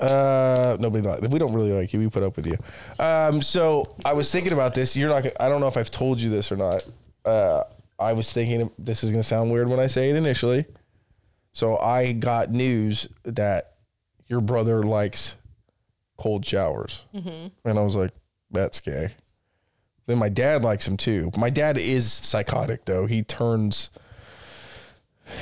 [0.00, 2.00] Uh, nobody like we don't really like you.
[2.00, 2.56] We put up with you.
[2.98, 4.96] Um, so I was thinking about this.
[4.96, 5.22] You're not.
[5.22, 6.86] gonna- I don't know if I've told you this or not.
[7.24, 7.64] Uh,
[7.98, 10.64] I was thinking this is gonna sound weird when I say it initially.
[11.52, 13.74] So I got news that
[14.28, 15.36] your brother likes
[16.16, 18.12] cold showers, and I was like,
[18.50, 19.10] that's gay.
[20.06, 21.30] Then my dad likes him too.
[21.36, 23.06] My dad is psychotic though.
[23.06, 23.90] He turns.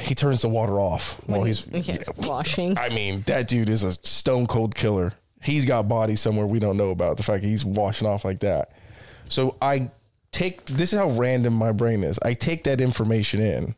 [0.03, 2.77] He turns the water off while he's yeah, washing.
[2.79, 5.15] I mean, that dude is a stone cold killer.
[5.43, 7.17] He's got bodies somewhere we don't know about.
[7.17, 8.73] The fact that he's washing off like that.
[9.29, 9.91] So I
[10.33, 12.19] take this is how random my brain is.
[12.21, 13.75] I take that information in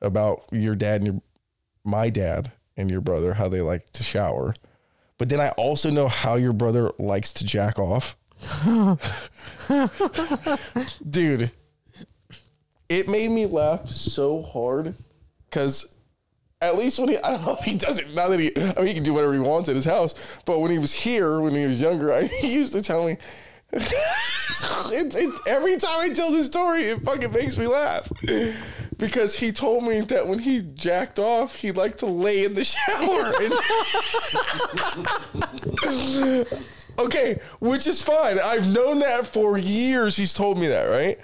[0.00, 1.22] about your dad and your
[1.84, 4.54] my dad and your brother, how they like to shower.
[5.16, 8.16] But then I also know how your brother likes to jack off.
[11.08, 11.52] Dude,
[12.88, 14.94] it made me laugh so hard
[15.54, 15.94] because
[16.60, 18.74] at least when he, I don't know if he does it now that he, I
[18.78, 20.40] mean, he can do whatever he wants at his house.
[20.44, 23.12] But when he was here, when he was younger, I, he used to tell me,
[23.72, 28.10] it, it, every time I tell the story, it fucking makes me laugh.
[28.98, 32.64] Because he told me that when he jacked off, he liked to lay in the
[32.64, 33.32] shower.
[36.98, 38.38] Okay, which is fine.
[38.38, 40.16] I've known that for years.
[40.16, 41.18] He's told me that, right?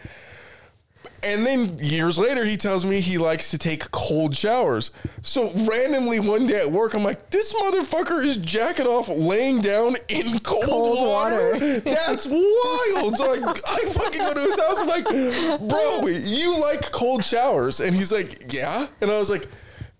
[1.22, 4.90] And then years later, he tells me he likes to take cold showers.
[5.22, 9.96] So randomly one day at work, I'm like, this motherfucker is jacking off laying down
[10.08, 11.52] in cold, Cold water.
[11.54, 11.80] water.
[11.84, 13.16] That's wild.
[13.16, 14.78] So I, I fucking go to his house.
[14.80, 15.04] I'm like,
[15.68, 17.80] bro, you like cold showers?
[17.80, 18.86] And he's like, yeah.
[19.00, 19.46] And I was like,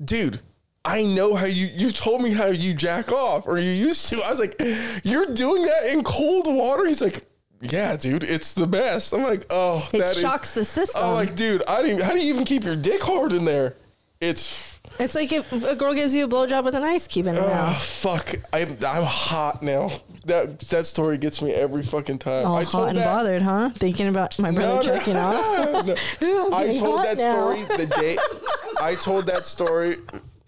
[0.05, 0.41] dude.
[0.83, 4.23] I know how you you told me how you jack off or you used to.
[4.23, 4.59] I was like,
[5.05, 6.87] you're doing that in cold water?
[6.87, 7.27] He's like,
[7.61, 9.13] yeah, dude, it's the best.
[9.13, 11.03] I'm like, oh, It that is- shocks the system.
[11.03, 12.03] I'm like, dude, I didn't.
[12.03, 13.77] How do you even keep your dick hard in there?
[14.21, 17.37] It's It's like if a girl gives you a blowjob with an ice cube in
[17.37, 17.83] her oh mouth.
[17.83, 18.35] fuck.
[18.53, 19.91] I'm I'm hot now.
[20.27, 22.47] That that story gets me every fucking time.
[22.47, 23.71] All I hot and bothered, huh?
[23.71, 25.87] Thinking about my brother No, no, jerking off.
[25.87, 25.95] no.
[26.29, 27.33] Ooh, I told that now.
[27.55, 28.19] story the day.
[28.83, 29.97] I told that story.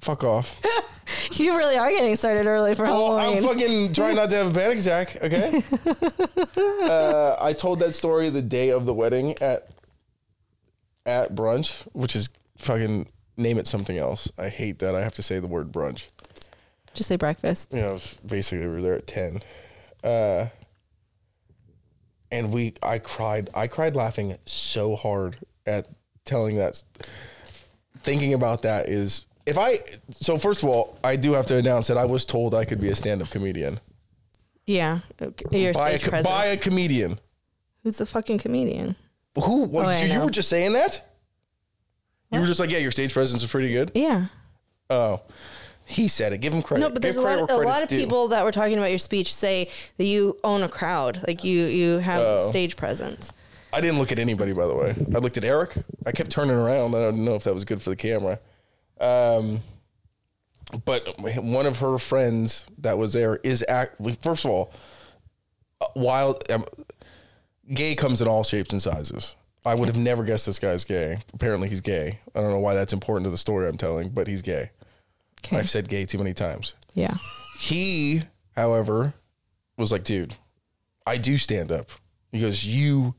[0.02, 0.60] Fuck off.
[1.32, 4.54] You really are getting started early for Oh, I'm fucking trying not to have a
[4.54, 5.16] panic attack.
[5.22, 5.62] Okay.
[6.86, 9.68] uh, I told that story the day of the wedding at
[11.04, 12.28] at brunch, which is
[12.58, 14.30] fucking name it something else.
[14.38, 16.08] I hate that I have to say the word brunch.
[16.94, 17.72] Just say breakfast.
[17.72, 19.42] You know, basically we were there at ten,
[20.04, 20.46] uh,
[22.30, 23.50] and we I cried.
[23.54, 25.88] I cried laughing so hard at
[26.24, 26.82] telling that.
[27.98, 29.78] Thinking about that is if I
[30.10, 32.80] so first of all I do have to announce that I was told I could
[32.80, 33.80] be a stand up comedian.
[34.66, 35.00] Yeah.
[35.20, 35.60] Okay.
[35.62, 36.26] Your by a, stage co- presence.
[36.34, 37.18] by a comedian.
[37.82, 38.94] Who's the fucking comedian?
[39.34, 39.64] Who?
[39.64, 40.24] What, Oh, I you, you know.
[40.26, 41.04] were just saying that?
[42.30, 43.90] You were just like, yeah, your stage presence is pretty good.
[43.94, 44.26] Yeah.
[44.88, 45.20] Oh,
[45.84, 46.38] he said it.
[46.38, 46.80] Give him credit.
[46.80, 47.98] No, but Give there's a lot, a lot of due.
[47.98, 51.64] people that were talking about your speech say that you own a crowd, like you
[51.66, 52.48] you have Oh.
[52.50, 53.32] stage presence.
[53.72, 54.94] I didn't look at anybody, by the way.
[55.14, 55.74] I looked at Eric.
[56.06, 56.94] I kept turning around.
[56.94, 58.38] I don't know if that was good for the camera.
[59.02, 59.60] Um,
[60.84, 63.96] but one of her friends that was there is act.
[64.22, 64.72] First of all,
[65.94, 66.64] while um,
[67.72, 69.34] gay comes in all shapes and sizes.
[69.64, 71.22] I would have never guessed this guy's gay.
[71.32, 72.18] Apparently, he's gay.
[72.34, 74.70] I don't know why that's important to the story I'm telling, but he's gay.
[75.44, 75.56] Okay.
[75.56, 76.74] I've said gay too many times.
[76.94, 77.16] yeah.
[77.58, 78.22] He,
[78.56, 79.12] however,
[79.76, 80.34] was like, dude,
[81.06, 81.90] I do stand up.
[82.32, 83.14] He goes, you,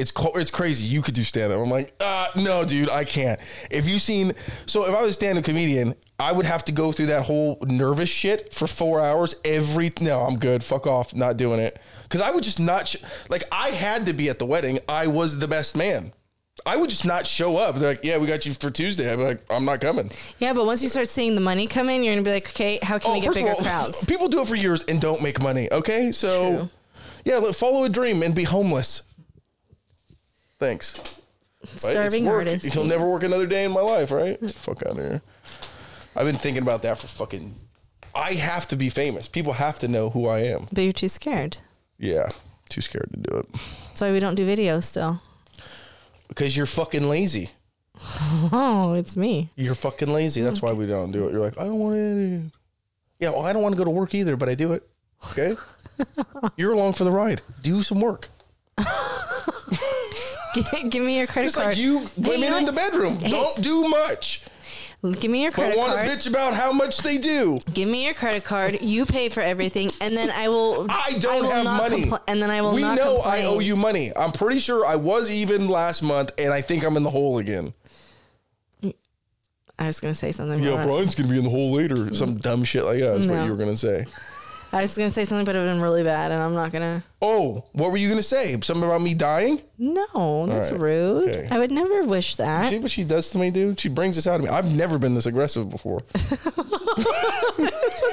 [0.00, 0.84] it's co- it's crazy.
[0.84, 1.60] You could do stand up.
[1.60, 3.38] I'm like, uh, no, dude, I can't.
[3.70, 4.32] If you seen,
[4.66, 7.24] so if I was a stand up comedian, I would have to go through that
[7.26, 9.92] whole nervous shit for four hours every.
[10.00, 10.64] No, I'm good.
[10.64, 11.14] Fuck off.
[11.14, 11.78] Not doing it.
[12.04, 12.96] Because I would just not, sh-
[13.28, 14.80] like, I had to be at the wedding.
[14.88, 16.12] I was the best man.
[16.66, 17.76] I would just not show up.
[17.76, 19.10] They're like, yeah, we got you for Tuesday.
[19.10, 20.10] I'd be like, I'm not coming.
[20.38, 22.78] Yeah, but once you start seeing the money come in, you're gonna be like, okay,
[22.82, 24.04] how can we get Oh, of bigger all, crowds?
[24.12, 25.72] People do it for years and don't make money.
[25.72, 26.68] Okay, so
[27.24, 27.42] True.
[27.44, 29.02] yeah, follow a dream and be homeless.
[30.60, 31.20] Thanks.
[31.62, 31.78] Right?
[31.80, 32.46] Starving work.
[32.46, 32.74] artist.
[32.74, 34.38] You'll never work another day in my life, right?
[34.52, 35.22] Fuck out of here.
[36.14, 37.54] I've been thinking about that for fucking.
[38.14, 39.26] I have to be famous.
[39.26, 40.68] People have to know who I am.
[40.72, 41.56] But you're too scared.
[41.98, 42.28] Yeah,
[42.68, 43.46] too scared to do it
[43.88, 45.20] That's why we don't do videos still.
[46.28, 47.50] because you're fucking lazy.
[48.52, 49.50] Oh, it's me.
[49.56, 50.40] You're fucking lazy.
[50.40, 51.32] That's why we don't do it.
[51.32, 52.50] You're like, I don't want to.
[53.18, 54.88] Yeah, well, I don't want to go to work either, but I do it.
[55.30, 55.54] Okay,
[56.56, 57.42] you're along for the ride.
[57.62, 58.30] Do some work.
[60.88, 61.66] Give me your credit card.
[61.68, 63.18] like you women in the bedroom.
[63.28, 64.44] Don't do much,
[65.18, 66.08] Give me your but credit want card.
[66.08, 67.58] to bitch about how much they do.
[67.72, 68.82] Give me your credit card.
[68.82, 70.86] You pay for everything, and then I will.
[70.90, 72.12] I don't will have not money.
[72.28, 73.42] and then I will We not know complain.
[73.44, 74.12] I owe you money.
[74.14, 77.38] I'm pretty sure I was even last month, and I think I'm in the hole
[77.38, 77.72] again.
[79.78, 80.58] I was gonna say something.
[80.62, 82.12] Yeah, Brian's gonna be in the hole later.
[82.14, 83.44] Some dumb shit like that is what No.
[83.46, 84.04] you were gonna say.
[84.72, 86.70] I was gonna say something, but it would have been really bad, and I'm not
[86.72, 87.02] gonna.
[87.20, 88.58] Oh, what were you gonna say?
[88.60, 89.60] Something about me dying?
[89.78, 90.80] No, that's right.
[90.80, 91.28] rude.
[91.28, 91.48] Okay.
[91.50, 92.70] I would never wish that.
[92.70, 93.80] See what she does to me, dude?
[93.80, 94.48] She brings this out of me.
[94.48, 96.00] I've never been this aggressive before.
[96.14, 96.28] Such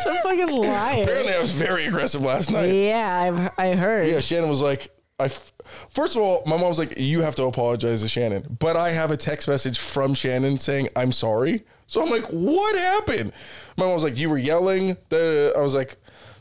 [0.06, 1.04] a fucking liar.
[1.04, 2.68] Apparently, I was very aggressive last night.
[2.72, 4.08] yeah, I've I heard.
[4.08, 4.90] Yeah, Shannon was like,
[5.20, 5.26] I.
[5.26, 5.52] f-
[5.90, 8.56] First of all, my mom's like, you have to apologize to Shannon.
[8.58, 11.66] But I have a text message from Shannon saying, I'm sorry.
[11.88, 13.34] So I'm like, what happened?
[13.76, 14.96] My mom was like, you were yelling.
[15.10, 15.98] Da- I was like,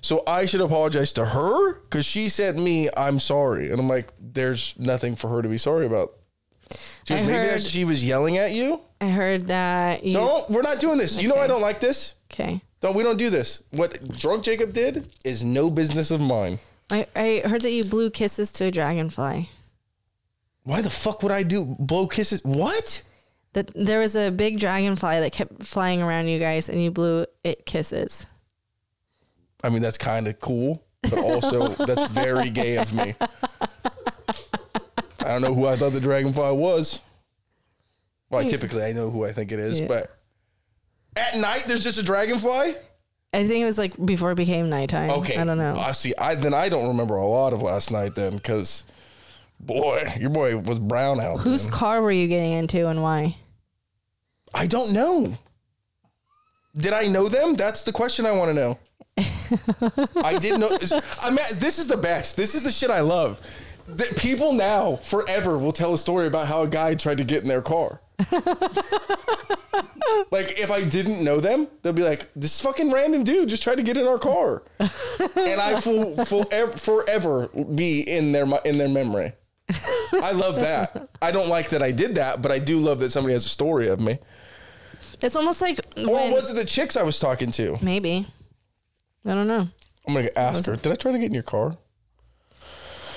[0.06, 1.80] so I should apologize to her?
[1.80, 3.70] Because she said me, I'm sorry.
[3.70, 6.12] And I'm like, there's nothing for her to be sorry about.
[7.04, 8.80] She goes, I maybe heard- that's, she was yelling at you?
[9.00, 10.12] I heard that you.
[10.14, 11.20] Don't, we're not doing this.
[11.20, 11.48] You know I Okay.
[11.48, 12.14] don't like this.
[12.32, 12.60] Okay.
[12.80, 13.62] Don't, we don't do this.
[13.70, 16.58] What drunk Jacob did is no business of mine.
[16.88, 19.48] I, I heard that you blew kisses to a dragonfly.
[20.62, 22.40] Why the fuck would I do blow kisses?
[22.44, 23.02] What?
[23.54, 27.26] That there was a big dragonfly that kept flying around you guys, and you blew
[27.44, 28.26] it kisses.
[29.66, 33.14] I mean, that's kind of cool, but also that's very gay of me.
[35.20, 37.00] I don't know who I thought the dragonfly was.
[38.30, 38.48] Well, hmm.
[38.48, 39.88] typically I know who I think it is, Yeah.
[39.88, 40.16] but
[41.16, 42.76] at night there's just a dragonfly.
[43.34, 45.10] I think it was like before it became nighttime.
[45.10, 45.76] Okay, I don't know.
[45.76, 46.14] I see.
[46.16, 48.84] I then I don't remember a lot of last night then because
[49.58, 51.40] Boy, your boy was brown out.
[51.40, 51.72] Whose man.
[51.72, 53.36] car were you getting into and why?
[54.54, 55.36] I don't know.
[56.74, 57.54] Did I know them?
[57.54, 58.78] That's the question I want to know.
[60.22, 60.76] I didn't know.
[61.22, 62.36] I'm at, this is the best.
[62.36, 63.40] This is the shit I love.
[63.88, 67.42] That people now forever will tell a story about how a guy tried to get
[67.42, 68.00] in their car.
[70.30, 73.76] like if I didn't know them, they'll be like, "This fucking random dude just tried
[73.76, 78.88] to get in our car," and I will forever, forever be in their in their
[78.88, 79.32] memory.
[80.12, 81.08] I love that.
[81.20, 83.50] I don't like that I did that, but I do love that somebody has a
[83.50, 84.18] story of me.
[85.20, 87.78] It's almost like Or when, was it the chicks I was talking to?
[87.82, 88.26] maybe.
[89.26, 89.68] I don't know.
[90.06, 90.76] I'm gonna ask her.
[90.76, 91.76] Did I try to get in your car?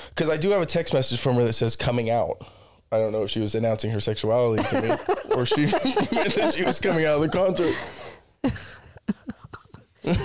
[0.09, 2.45] Because I do have a text message from her that says "coming out."
[2.91, 4.89] I don't know if she was announcing her sexuality to me
[5.35, 7.75] or she meant that she was coming out of the concert.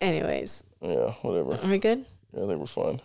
[0.00, 1.58] Anyways, Yeah, whatever.
[1.62, 2.04] are we good?
[2.34, 3.00] Yeah, I think we're fine.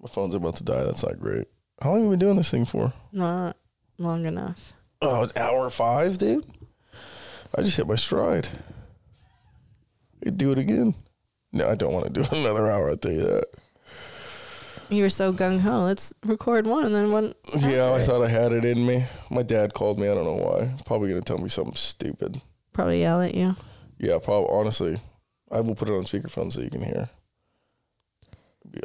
[0.00, 0.84] My phone's about to die.
[0.84, 1.46] That's not great.
[1.82, 2.92] How long have we been doing this thing for?
[3.12, 3.56] Not
[3.98, 4.72] long enough.
[5.02, 6.46] Oh, an hour five, dude.
[7.56, 8.48] I just hit my stride.
[10.30, 10.94] Do it again.
[11.52, 12.88] No, I don't want to do another hour.
[12.90, 13.44] I'll tell you that.
[14.90, 15.80] You were so gung ho.
[15.80, 17.34] Let's record one and then one.
[17.56, 19.04] Yeah, I thought I had it in me.
[19.30, 20.08] My dad called me.
[20.08, 20.74] I don't know why.
[20.84, 22.40] Probably gonna tell me something stupid.
[22.72, 23.56] Probably yell at you.
[23.98, 24.50] Yeah, probably.
[24.52, 25.00] Honestly,
[25.50, 27.08] I will put it on speakerphone so you can hear.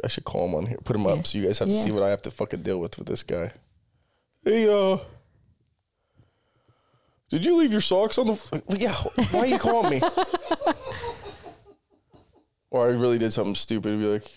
[0.04, 0.78] I should call him on here.
[0.84, 1.10] Put him Yeah.
[1.12, 1.82] up so you guys have to Yeah.
[1.84, 3.52] see what I have to fucking deal with with this guy.
[4.44, 4.98] Hey, uh,
[7.28, 8.32] did you leave your socks on the?
[8.34, 8.94] f- Yeah.
[9.32, 10.00] Why are you calling me?
[12.70, 13.92] or I really did something stupid.
[13.92, 14.30] And be like,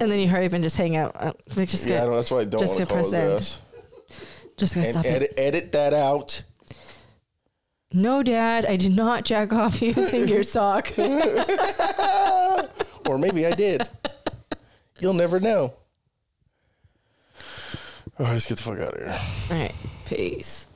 [0.00, 1.12] And then you hurry up and just hang out.
[1.14, 2.98] Uh, like, just yeah, I don't, that's why I don't just want to get call
[2.98, 3.60] his ass.
[4.56, 5.08] just gonna And stop it.
[5.08, 6.42] edit, edit that out.
[7.92, 10.92] No, Dad, I did not jack off using your sock.
[13.06, 13.88] Or maybe I did.
[15.00, 15.72] You'll never know.
[18.18, 19.20] Oh, let's get the fuck out of here.
[19.50, 19.74] All right,
[20.06, 20.68] peace.